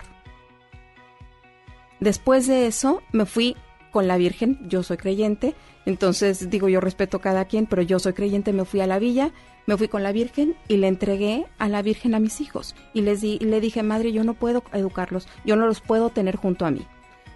[2.00, 3.56] Después de eso me fui
[3.92, 5.56] con la Virgen, yo soy creyente,
[5.86, 9.00] entonces digo yo respeto a cada quien, pero yo soy creyente, me fui a la
[9.00, 9.32] villa,
[9.66, 13.02] me fui con la Virgen y le entregué a la Virgen a mis hijos y
[13.02, 16.36] les di, y le dije, madre, yo no puedo educarlos, yo no los puedo tener
[16.36, 16.86] junto a mí.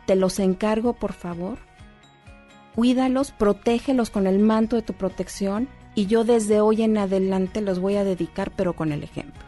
[0.06, 1.58] Te los encargo, por favor.
[2.76, 7.80] Cuídalos, protégelos con el manto de tu protección y yo desde hoy en adelante los
[7.80, 9.44] voy a dedicar, pero con el ejemplo.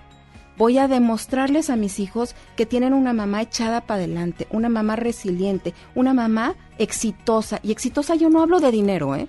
[0.57, 4.95] Voy a demostrarles a mis hijos que tienen una mamá echada para adelante, una mamá
[4.95, 7.59] resiliente, una mamá exitosa.
[7.61, 9.27] Y exitosa yo no hablo de dinero, ¿eh?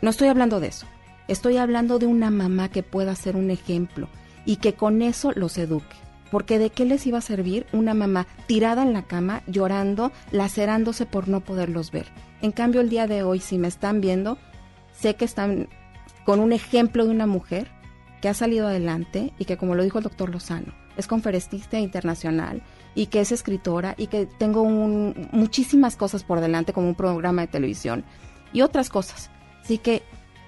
[0.00, 0.86] No estoy hablando de eso.
[1.28, 4.08] Estoy hablando de una mamá que pueda ser un ejemplo
[4.46, 5.96] y que con eso los eduque.
[6.30, 11.06] Porque de qué les iba a servir una mamá tirada en la cama, llorando, lacerándose
[11.06, 12.06] por no poderlos ver.
[12.42, 14.38] En cambio, el día de hoy, si me están viendo,
[14.92, 15.68] sé que están
[16.24, 17.68] con un ejemplo de una mujer
[18.20, 22.62] que ha salido adelante y que, como lo dijo el doctor Lozano, es conferencista internacional
[22.94, 27.42] y que es escritora y que tengo un- muchísimas cosas por delante como un programa
[27.42, 28.04] de televisión
[28.52, 29.30] y otras cosas.
[29.62, 30.02] Así que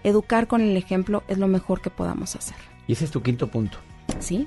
[0.05, 2.57] educar con el ejemplo es lo mejor que podamos hacer.
[2.87, 3.79] Y ese es tu quinto punto.
[4.21, 4.47] ¿Sí?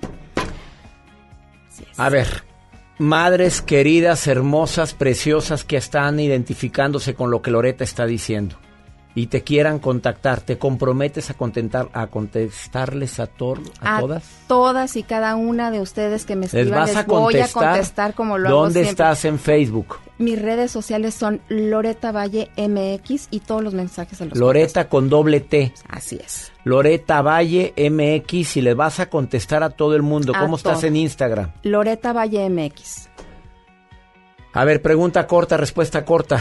[1.97, 2.43] A ver,
[2.97, 8.57] madres queridas, hermosas, preciosas que están identificándose con lo que Loreta está diciendo
[9.15, 14.23] y te quieran contactar, ¿te comprometes a, contentar, a contestarles a, tor- a A todas?
[14.47, 17.47] todas y cada una de ustedes que me ¿Les escriban, vas a les voy a
[17.47, 18.13] contestar?
[18.13, 19.97] como lo ¿Dónde estás en Facebook?
[20.19, 25.09] Mis redes sociales son Loreta Valle MX y todos los mensajes se los Loreta con
[25.09, 25.73] doble T.
[25.87, 26.51] Así es.
[26.63, 30.33] Loreta Valle MX y le vas a contestar a todo el mundo.
[30.35, 31.51] A ¿Cómo estás en Instagram?
[31.63, 33.07] Loreta Valle MX.
[34.53, 36.39] A ver, pregunta corta, respuesta corta.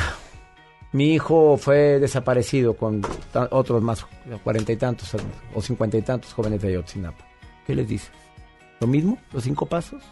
[0.92, 3.02] Mi hijo fue desaparecido con
[3.50, 4.06] otros más,
[4.42, 5.14] cuarenta y tantos
[5.54, 7.26] o cincuenta y tantos jóvenes de Ayotzinapa.
[7.66, 8.10] ¿Qué les dices?
[8.80, 9.18] ¿Lo mismo?
[9.32, 10.02] ¿Los cinco pasos?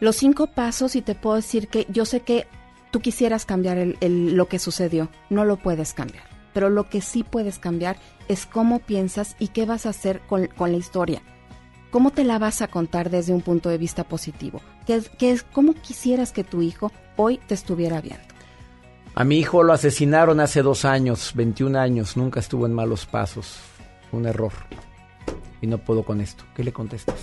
[0.00, 2.46] Los cinco pasos y te puedo decir que yo sé que
[2.90, 6.24] tú quisieras cambiar lo que sucedió, no lo puedes cambiar.
[6.54, 7.96] Pero lo que sí puedes cambiar
[8.28, 11.22] es cómo piensas y qué vas a hacer con, la historia.
[11.90, 14.62] ¿Cómo te la vas a contar desde un punto de vista positivo?
[14.86, 18.31] ¿Qué, qué ¿Cómo quisieras que tu hijo hoy te estuviera viendo?
[19.14, 23.58] A mi hijo lo asesinaron hace dos años, 21 años, nunca estuvo en malos pasos.
[24.10, 24.52] Fue un error.
[25.60, 26.44] Y no puedo con esto.
[26.56, 27.16] ¿Qué le contestas?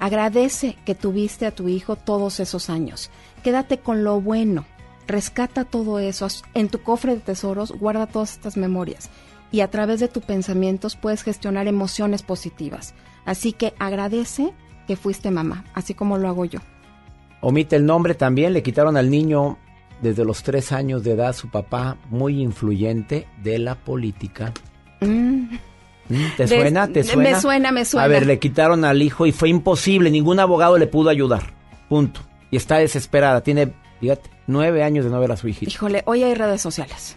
[0.00, 3.10] Agradece que tuviste a tu hijo todos esos años.
[3.44, 4.66] Quédate con lo bueno.
[5.06, 6.26] Rescata todo eso.
[6.52, 9.08] En tu cofre de tesoros guarda todas estas memorias.
[9.52, 12.92] Y a través de tus pensamientos puedes gestionar emociones positivas.
[13.24, 14.52] Así que agradece
[14.88, 16.58] que fuiste mamá, así como lo hago yo.
[17.40, 19.58] Omite el nombre también, le quitaron al niño
[20.04, 24.52] desde los tres años de edad, su papá muy influyente de la política.
[25.00, 25.56] Mm.
[26.08, 26.86] Mm, ¿Te suena?
[26.86, 27.40] ¿Te me suena?
[27.40, 28.04] suena, me suena.
[28.04, 30.10] A ver, le quitaron al hijo y fue imposible.
[30.10, 31.54] Ningún abogado le pudo ayudar.
[31.88, 32.20] Punto.
[32.50, 33.42] Y está desesperada.
[33.42, 35.72] Tiene, fíjate, nueve años de no ver a su hijita.
[35.72, 37.16] Híjole, hoy hay redes sociales.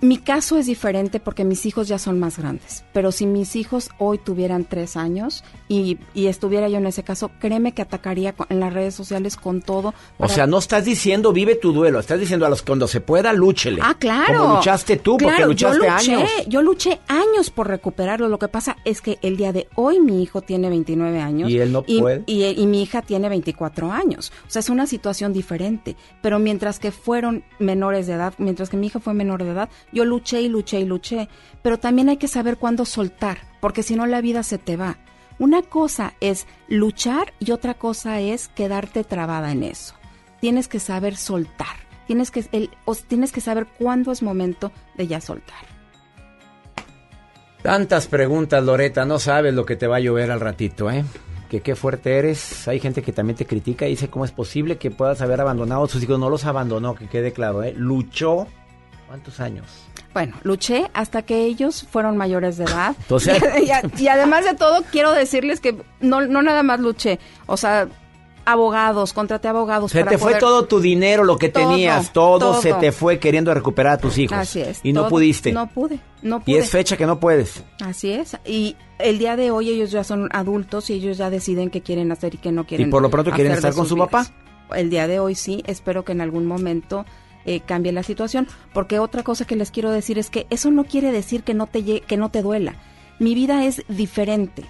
[0.00, 2.84] Mi caso es diferente porque mis hijos ya son más grandes.
[2.92, 7.32] Pero si mis hijos hoy tuvieran tres años y, y estuviera yo en ese caso,
[7.40, 9.94] créeme que atacaría en las redes sociales con todo.
[10.18, 13.32] O sea, no estás diciendo vive tu duelo, estás diciendo a los cuando se pueda,
[13.32, 13.80] lúchele.
[13.82, 14.38] Ah, claro.
[14.38, 16.30] Como luchaste tú, porque luchaste yo luché, años.
[16.46, 18.28] Yo luché años por recuperarlo.
[18.28, 21.50] Lo que pasa es que el día de hoy mi hijo tiene 29 años.
[21.50, 22.22] Y él no puede.
[22.26, 24.32] Y, y mi hija tiene 24 años.
[24.46, 25.96] O sea, es una situación diferente.
[26.22, 29.68] Pero mientras que fueron menores de edad, mientras que mi hija fue menor de edad,
[29.92, 31.28] yo luché y luché y luché.
[31.62, 34.98] Pero también hay que saber cuándo soltar, porque si no la vida se te va.
[35.38, 39.94] Una cosa es luchar y otra cosa es quedarte trabada en eso.
[40.40, 41.76] Tienes que saber soltar.
[42.06, 42.70] Tienes que, el-
[43.06, 45.58] tienes que saber cuándo es momento de ya soltar.
[47.62, 51.04] Tantas preguntas, Loreta, no sabes lo que te va a llover al ratito, ¿eh?
[51.50, 52.68] Que qué fuerte eres.
[52.68, 55.84] Hay gente que también te critica y dice cómo es posible que puedas haber abandonado
[55.84, 56.18] a sus hijos.
[56.18, 57.74] No los abandonó, que quede claro, ¿eh?
[57.76, 58.46] Luchó.
[59.08, 59.66] ¿Cuántos años?
[60.14, 62.94] Bueno, luché hasta que ellos fueron mayores de edad.
[63.00, 67.18] Entonces- y, a- y además de todo, quiero decirles que no, no nada más luché.
[67.46, 67.88] O sea,
[68.44, 69.90] abogados, contraté abogados.
[69.92, 72.62] Se para te fue todo tu dinero, lo que Todo, tenías, todo, todo.
[72.62, 74.36] se te fue queriendo recuperar a tus hijos.
[74.38, 74.80] Así es.
[74.82, 75.52] Y no pudiste.
[75.52, 76.58] No pude, no y pude.
[76.58, 77.62] es fecha que no puedes.
[77.84, 78.36] Así es.
[78.46, 82.10] Y el día de hoy ellos ya son adultos y ellos ya deciden qué quieren
[82.12, 82.88] hacer y qué no quieren.
[82.88, 84.22] Y por lo pronto quieren hacer estar con su papá.
[84.22, 84.32] vidas.
[84.78, 87.04] El día de hoy sí, espero que en algún momento
[87.54, 90.84] eh, cambie la situación, porque otra cosa que les quiero decir es que eso no
[90.84, 92.74] quiere decir que no te que no te duela.
[93.18, 94.64] Mi vida es diferente.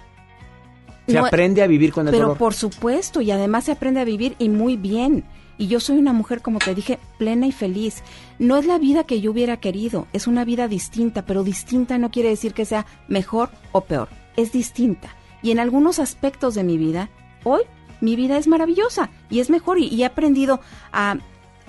[1.07, 2.37] Se No- aprende a vivir con el pero dolor.
[2.37, 5.23] por supuesto, y además se aprende a vivir y muy bien.
[5.57, 8.01] Y yo soy una mujer, como te dije, plena y feliz.
[8.37, 12.11] No es la vida que yo hubiera querido, es una vida distinta, pero distinta no
[12.11, 14.07] quiere decir que sea mejor o peor,
[14.37, 15.09] es distinta.
[15.41, 17.09] Y en algunos aspectos de mi vida,
[17.43, 17.63] hoy
[18.01, 20.61] mi vida es maravillosa y es mejor y, y he aprendido
[20.93, 21.17] a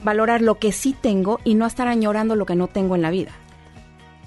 [0.03, 3.11] valorar lo que sí tengo y no estar añorando lo que no tengo en la
[3.11, 3.33] vida.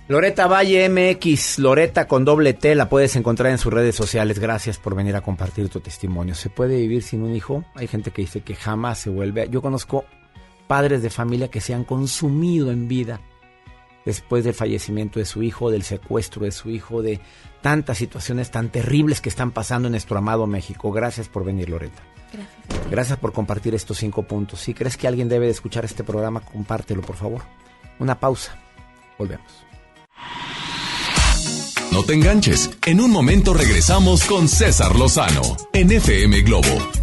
[0.10, 4.38] Loreta Valle MX, Loreta con doble T, la puedes encontrar en sus redes sociales.
[4.38, 6.36] Gracias por venir a compartir tu testimonio.
[6.36, 7.64] ¿Se puede vivir sin un hijo?
[7.74, 9.48] Hay gente que dice que jamás se vuelve.
[9.50, 10.04] Yo conozco
[10.68, 13.22] padres de familia que se han consumido en vida
[14.06, 17.22] después del fallecimiento de su hijo, del secuestro de su hijo, de
[17.64, 20.92] tantas situaciones tan terribles que están pasando en nuestro amado México.
[20.92, 22.04] Gracias por venir, Loreta.
[22.32, 22.92] Gracias.
[22.92, 24.60] Gracias por compartir estos cinco puntos.
[24.60, 27.42] Si crees que alguien debe de escuchar este programa, compártelo, por favor.
[27.98, 28.56] Una pausa.
[29.18, 29.66] Volvemos.
[31.92, 32.70] No te enganches.
[32.86, 35.42] En un momento regresamos con César Lozano
[35.74, 37.03] en FM Globo.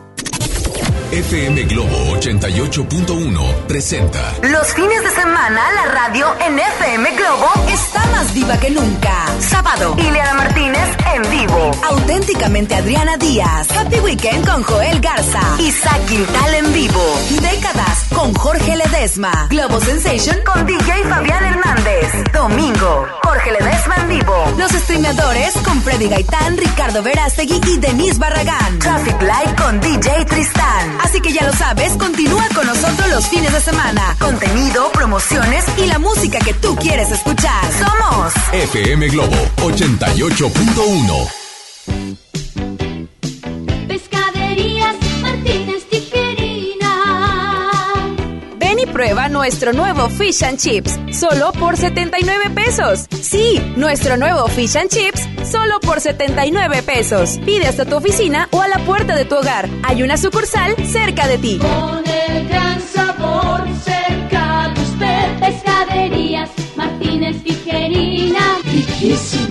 [1.11, 8.33] FM Globo 88.1 presenta Los fines de semana la radio en FM Globo está más
[8.33, 9.25] viva que nunca.
[9.41, 11.71] Sábado, Ileana Martínez en vivo.
[11.83, 13.67] Auténticamente Adriana Díaz.
[13.71, 15.41] Happy Weekend con Joel Garza.
[15.59, 17.19] Isaac Quintal en vivo.
[17.41, 19.47] Décadas con Jorge Ledesma.
[19.49, 22.31] Globo Sensation con DJ Fabián Hernández.
[22.31, 24.53] Domingo, Jorge Ledesma en vivo.
[24.57, 28.79] Los streameadores con Freddy Gaitán, Ricardo Verástegui y Denise Barragán.
[28.79, 31.00] Traffic Light con DJ Tristán.
[31.03, 34.15] Así que ya lo sabes, continúa con nosotros los fines de semana.
[34.19, 37.61] Contenido, promociones y la música que tú quieres escuchar.
[37.73, 41.41] Somos FM Globo 88.1.
[49.01, 53.07] prueba nuestro nuevo Fish and Chips, solo por 79 pesos.
[53.19, 57.39] Sí, nuestro nuevo Fish and Chips, solo por 79 pesos.
[57.43, 59.67] Pide hasta tu oficina o a la puerta de tu hogar.
[59.81, 61.57] Hay una sucursal cerca de ti.
[61.57, 65.39] Con el gran sabor cerca de usted.
[65.39, 68.59] Pescaderías Martínez Tijerina.
[68.65, 69.50] Riquísimo.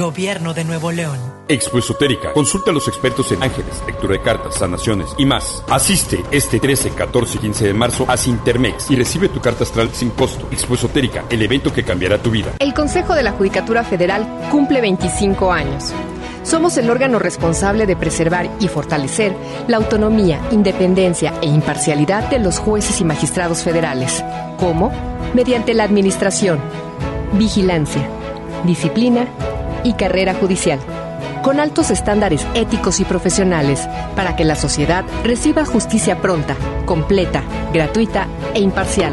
[0.00, 1.18] Gobierno de Nuevo León.
[1.46, 2.32] Expo Esotérica.
[2.32, 5.62] Consulta a los expertos en ángeles, lectura de cartas, sanaciones y más.
[5.68, 9.90] Asiste este 13, 14 y 15 de marzo a Sintermex y recibe tu carta astral
[9.92, 10.48] sin costo.
[10.50, 12.52] Expo Esotérica, el evento que cambiará tu vida.
[12.60, 15.92] El Consejo de la Judicatura Federal cumple 25 años.
[16.44, 19.34] Somos el órgano responsable de preservar y fortalecer
[19.68, 24.24] la autonomía, independencia e imparcialidad de los jueces y magistrados federales.
[24.56, 24.90] ¿Cómo?
[25.34, 26.58] Mediante la administración,
[27.34, 28.08] vigilancia,
[28.64, 29.28] disciplina
[29.84, 30.78] y carrera judicial,
[31.42, 37.42] con altos estándares éticos y profesionales para que la sociedad reciba justicia pronta, completa,
[37.72, 39.12] gratuita e imparcial.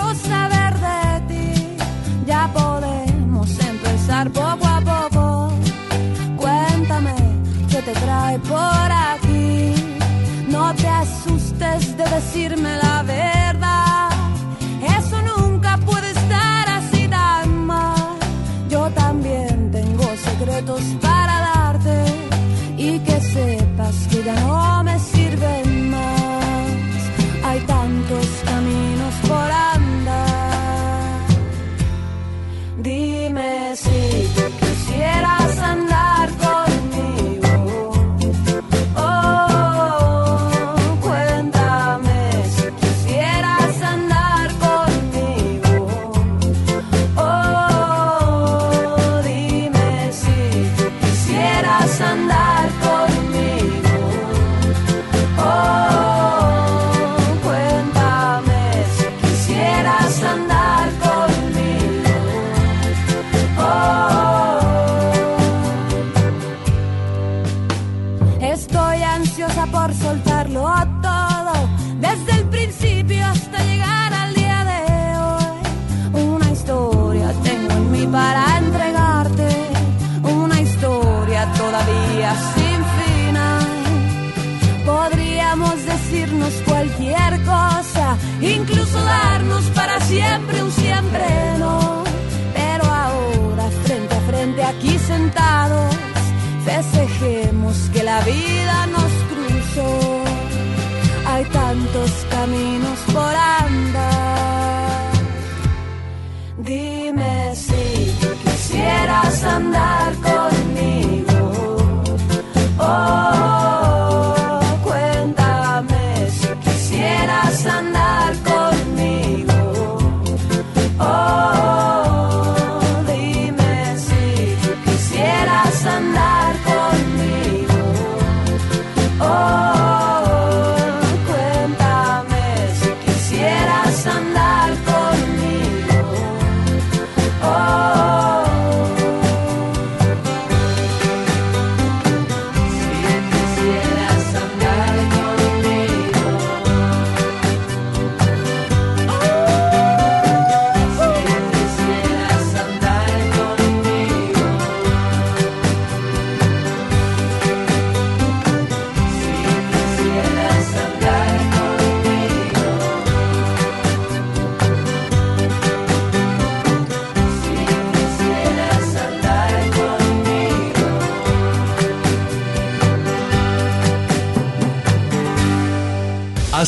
[0.00, 1.29] quiero saber de.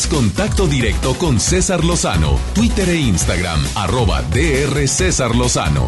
[0.03, 5.87] Haz contacto directo con César Lozano, Twitter e Instagram, arroba DR César Lozano.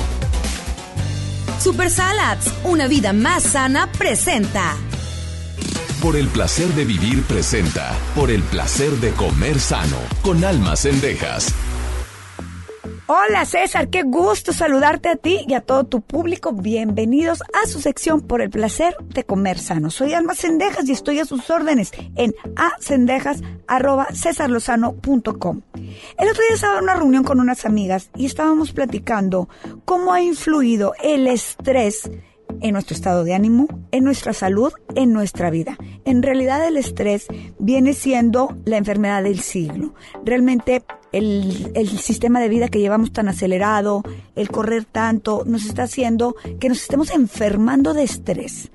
[1.60, 4.78] Super Salads, una vida más sana, presenta.
[6.02, 11.54] Por el placer de vivir presenta, por el placer de comer sano, con almas cendejas.
[13.08, 16.54] Hola César, qué gusto saludarte a ti y a todo tu público.
[16.54, 19.92] Bienvenidos a su sección por el placer de comer sano.
[19.92, 22.34] Soy Alma Cendejas y estoy a sus órdenes en
[23.68, 25.62] acendejas.cesarlozano.com.
[26.18, 29.50] El otro día estaba en una reunión con unas amigas y estábamos platicando
[29.86, 32.10] cómo ha influido el estrés
[32.62, 35.78] en nuestro estado de ánimo, en nuestra salud, en nuestra vida.
[36.06, 37.28] En realidad el estrés
[37.60, 39.94] viene siendo la enfermedad del siglo.
[40.24, 44.04] Realmente el, el, sistema de vida que llevamos tan acelerado,
[44.36, 48.72] el correr tanto, nos está haciendo que nos estemos enfermando de estrés.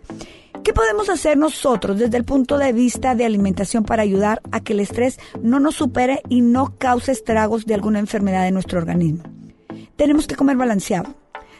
[0.70, 4.72] ¿Qué podemos hacer nosotros desde el punto de vista de alimentación para ayudar a que
[4.72, 9.24] el estrés no nos supere y no cause estragos de alguna enfermedad en nuestro organismo?
[9.96, 11.12] Tenemos que comer balanceado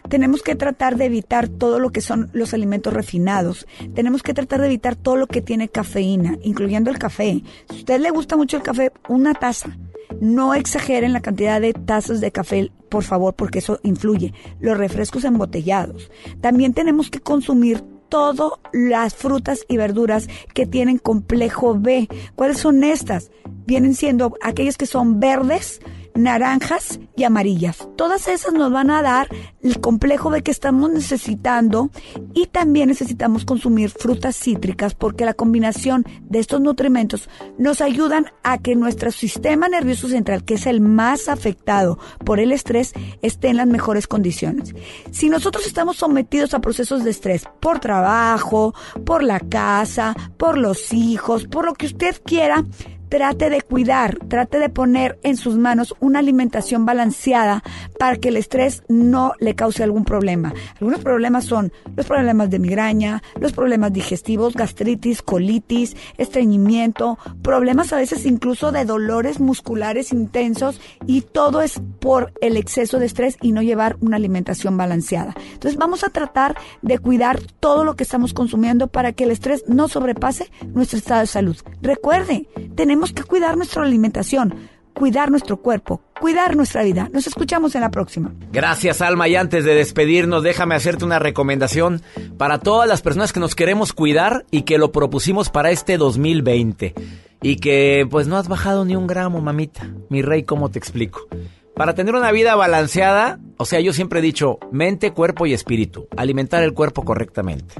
[0.09, 3.66] tenemos que tratar de evitar todo lo que son los alimentos refinados.
[3.95, 7.43] Tenemos que tratar de evitar todo lo que tiene cafeína, incluyendo el café.
[7.69, 9.77] Si a usted le gusta mucho el café, una taza.
[10.20, 14.35] No exageren la cantidad de tazas de café, por favor, porque eso influye.
[14.59, 16.11] Los refrescos embotellados.
[16.41, 22.09] También tenemos que consumir todas las frutas y verduras que tienen complejo B.
[22.37, 23.31] ¿Cuáles son estas?
[23.66, 25.81] Vienen siendo aquellas que son verdes,
[26.15, 27.89] naranjas y amarillas.
[27.97, 29.28] Todas esas nos van a dar
[29.62, 31.91] el complejo B que estamos necesitando
[32.35, 37.28] y también necesitamos consumir frutas cítricas porque la combinación de estos nutrimentos
[37.59, 42.53] nos ayudan a que nuestro sistema nervioso central, que es el más afectado por el
[42.53, 42.93] estrés,
[43.23, 44.74] esté en las mejores condiciones.
[45.11, 48.74] Si nosotros estamos sometidos a procesos de estrés por trabajo,
[49.05, 52.65] por la casa, por los hijos, por lo que usted quiera,
[53.11, 57.62] trate de cuidar, trate de poner en sus manos una alimentación balanceada
[57.99, 60.55] para que el estrés no le cause algún problema.
[60.81, 67.97] Algunos problemas son los problemas de migraña, los problemas digestivos, gastritis, colitis, estreñimiento, problemas a
[67.97, 73.51] veces incluso de dolores musculares intensos y todo es por el exceso de estrés y
[73.51, 75.35] no llevar una alimentación balanceada.
[75.53, 79.65] Entonces vamos a tratar de cuidar todo lo que estamos consumiendo para que el estrés
[79.66, 81.57] no sobrepase nuestro estado de salud.
[81.82, 84.55] Recuerde, tenemos que cuidar nuestra alimentación,
[84.94, 87.09] cuidar nuestro cuerpo, cuidar nuestra vida.
[87.12, 88.32] Nos escuchamos en la próxima.
[88.52, 89.28] Gracias, Alma.
[89.28, 92.02] Y antes de despedirnos, déjame hacerte una recomendación
[92.36, 96.94] para todas las personas que nos queremos cuidar y que lo propusimos para este 2020.
[97.43, 99.89] Y que pues no has bajado ni un gramo, mamita.
[100.10, 101.27] Mi rey, ¿cómo te explico?
[101.74, 106.06] Para tener una vida balanceada, o sea, yo siempre he dicho mente, cuerpo y espíritu.
[106.18, 107.74] Alimentar el cuerpo correctamente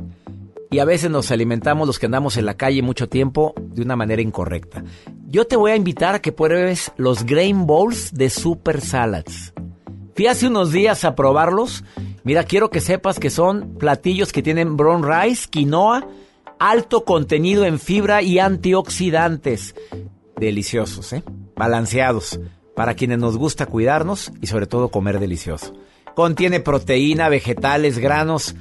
[0.71, 3.97] y a veces nos alimentamos los que andamos en la calle mucho tiempo de una
[3.97, 4.85] manera incorrecta.
[5.27, 9.53] Yo te voy a invitar a que pruebes los Grain Bowls de Super Salads.
[10.15, 11.85] Fui hace unos días a probarlos.
[12.23, 16.07] Mira, quiero que sepas que son platillos que tienen brown rice, quinoa,
[16.59, 19.75] alto contenido en fibra y antioxidantes.
[20.37, 21.25] Deliciosos, ¿eh?
[21.57, 22.39] Balanceados.
[22.77, 25.75] Para quienes nos gusta cuidarnos y sobre todo comer delicioso.
[26.15, 28.55] Contiene proteína, vegetales, granos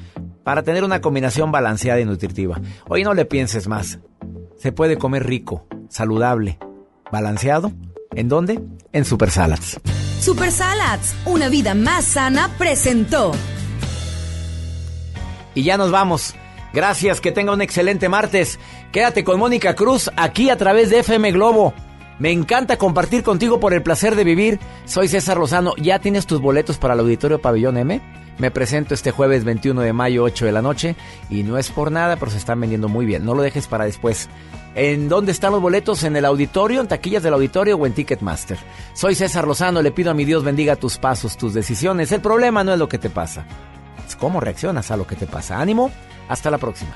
[0.50, 2.60] para tener una combinación balanceada y nutritiva.
[2.88, 4.00] Hoy no le pienses más.
[4.58, 6.58] Se puede comer rico, saludable,
[7.12, 7.72] balanceado.
[8.16, 8.60] ¿En dónde?
[8.92, 9.80] En Super Salads.
[10.20, 13.32] Super Salads, una vida más sana, presentó.
[15.54, 16.34] Y ya nos vamos.
[16.74, 18.60] Gracias, que tenga un excelente martes.
[18.92, 21.76] Quédate con Mónica Cruz aquí a través de FM Globo.
[22.20, 24.60] Me encanta compartir contigo por el placer de vivir.
[24.86, 25.74] Soy César Lozano.
[25.78, 28.02] ¿Ya tienes tus boletos para el Auditorio Pabellón M?
[28.38, 30.98] Me presento este jueves 21 de mayo, 8 de la noche.
[31.30, 33.24] Y no es por nada, pero se están vendiendo muy bien.
[33.24, 34.28] No lo dejes para después.
[34.76, 36.04] ¿En dónde están los boletos?
[36.04, 38.58] ¿En el auditorio, en taquillas del auditorio o en Ticketmaster?
[38.94, 42.12] Soy César Lozano, le pido a mi Dios bendiga tus pasos, tus decisiones.
[42.12, 43.46] El problema no es lo que te pasa,
[44.08, 45.60] es cómo reaccionas a lo que te pasa.
[45.60, 45.92] Ánimo,
[46.28, 46.96] hasta la próxima.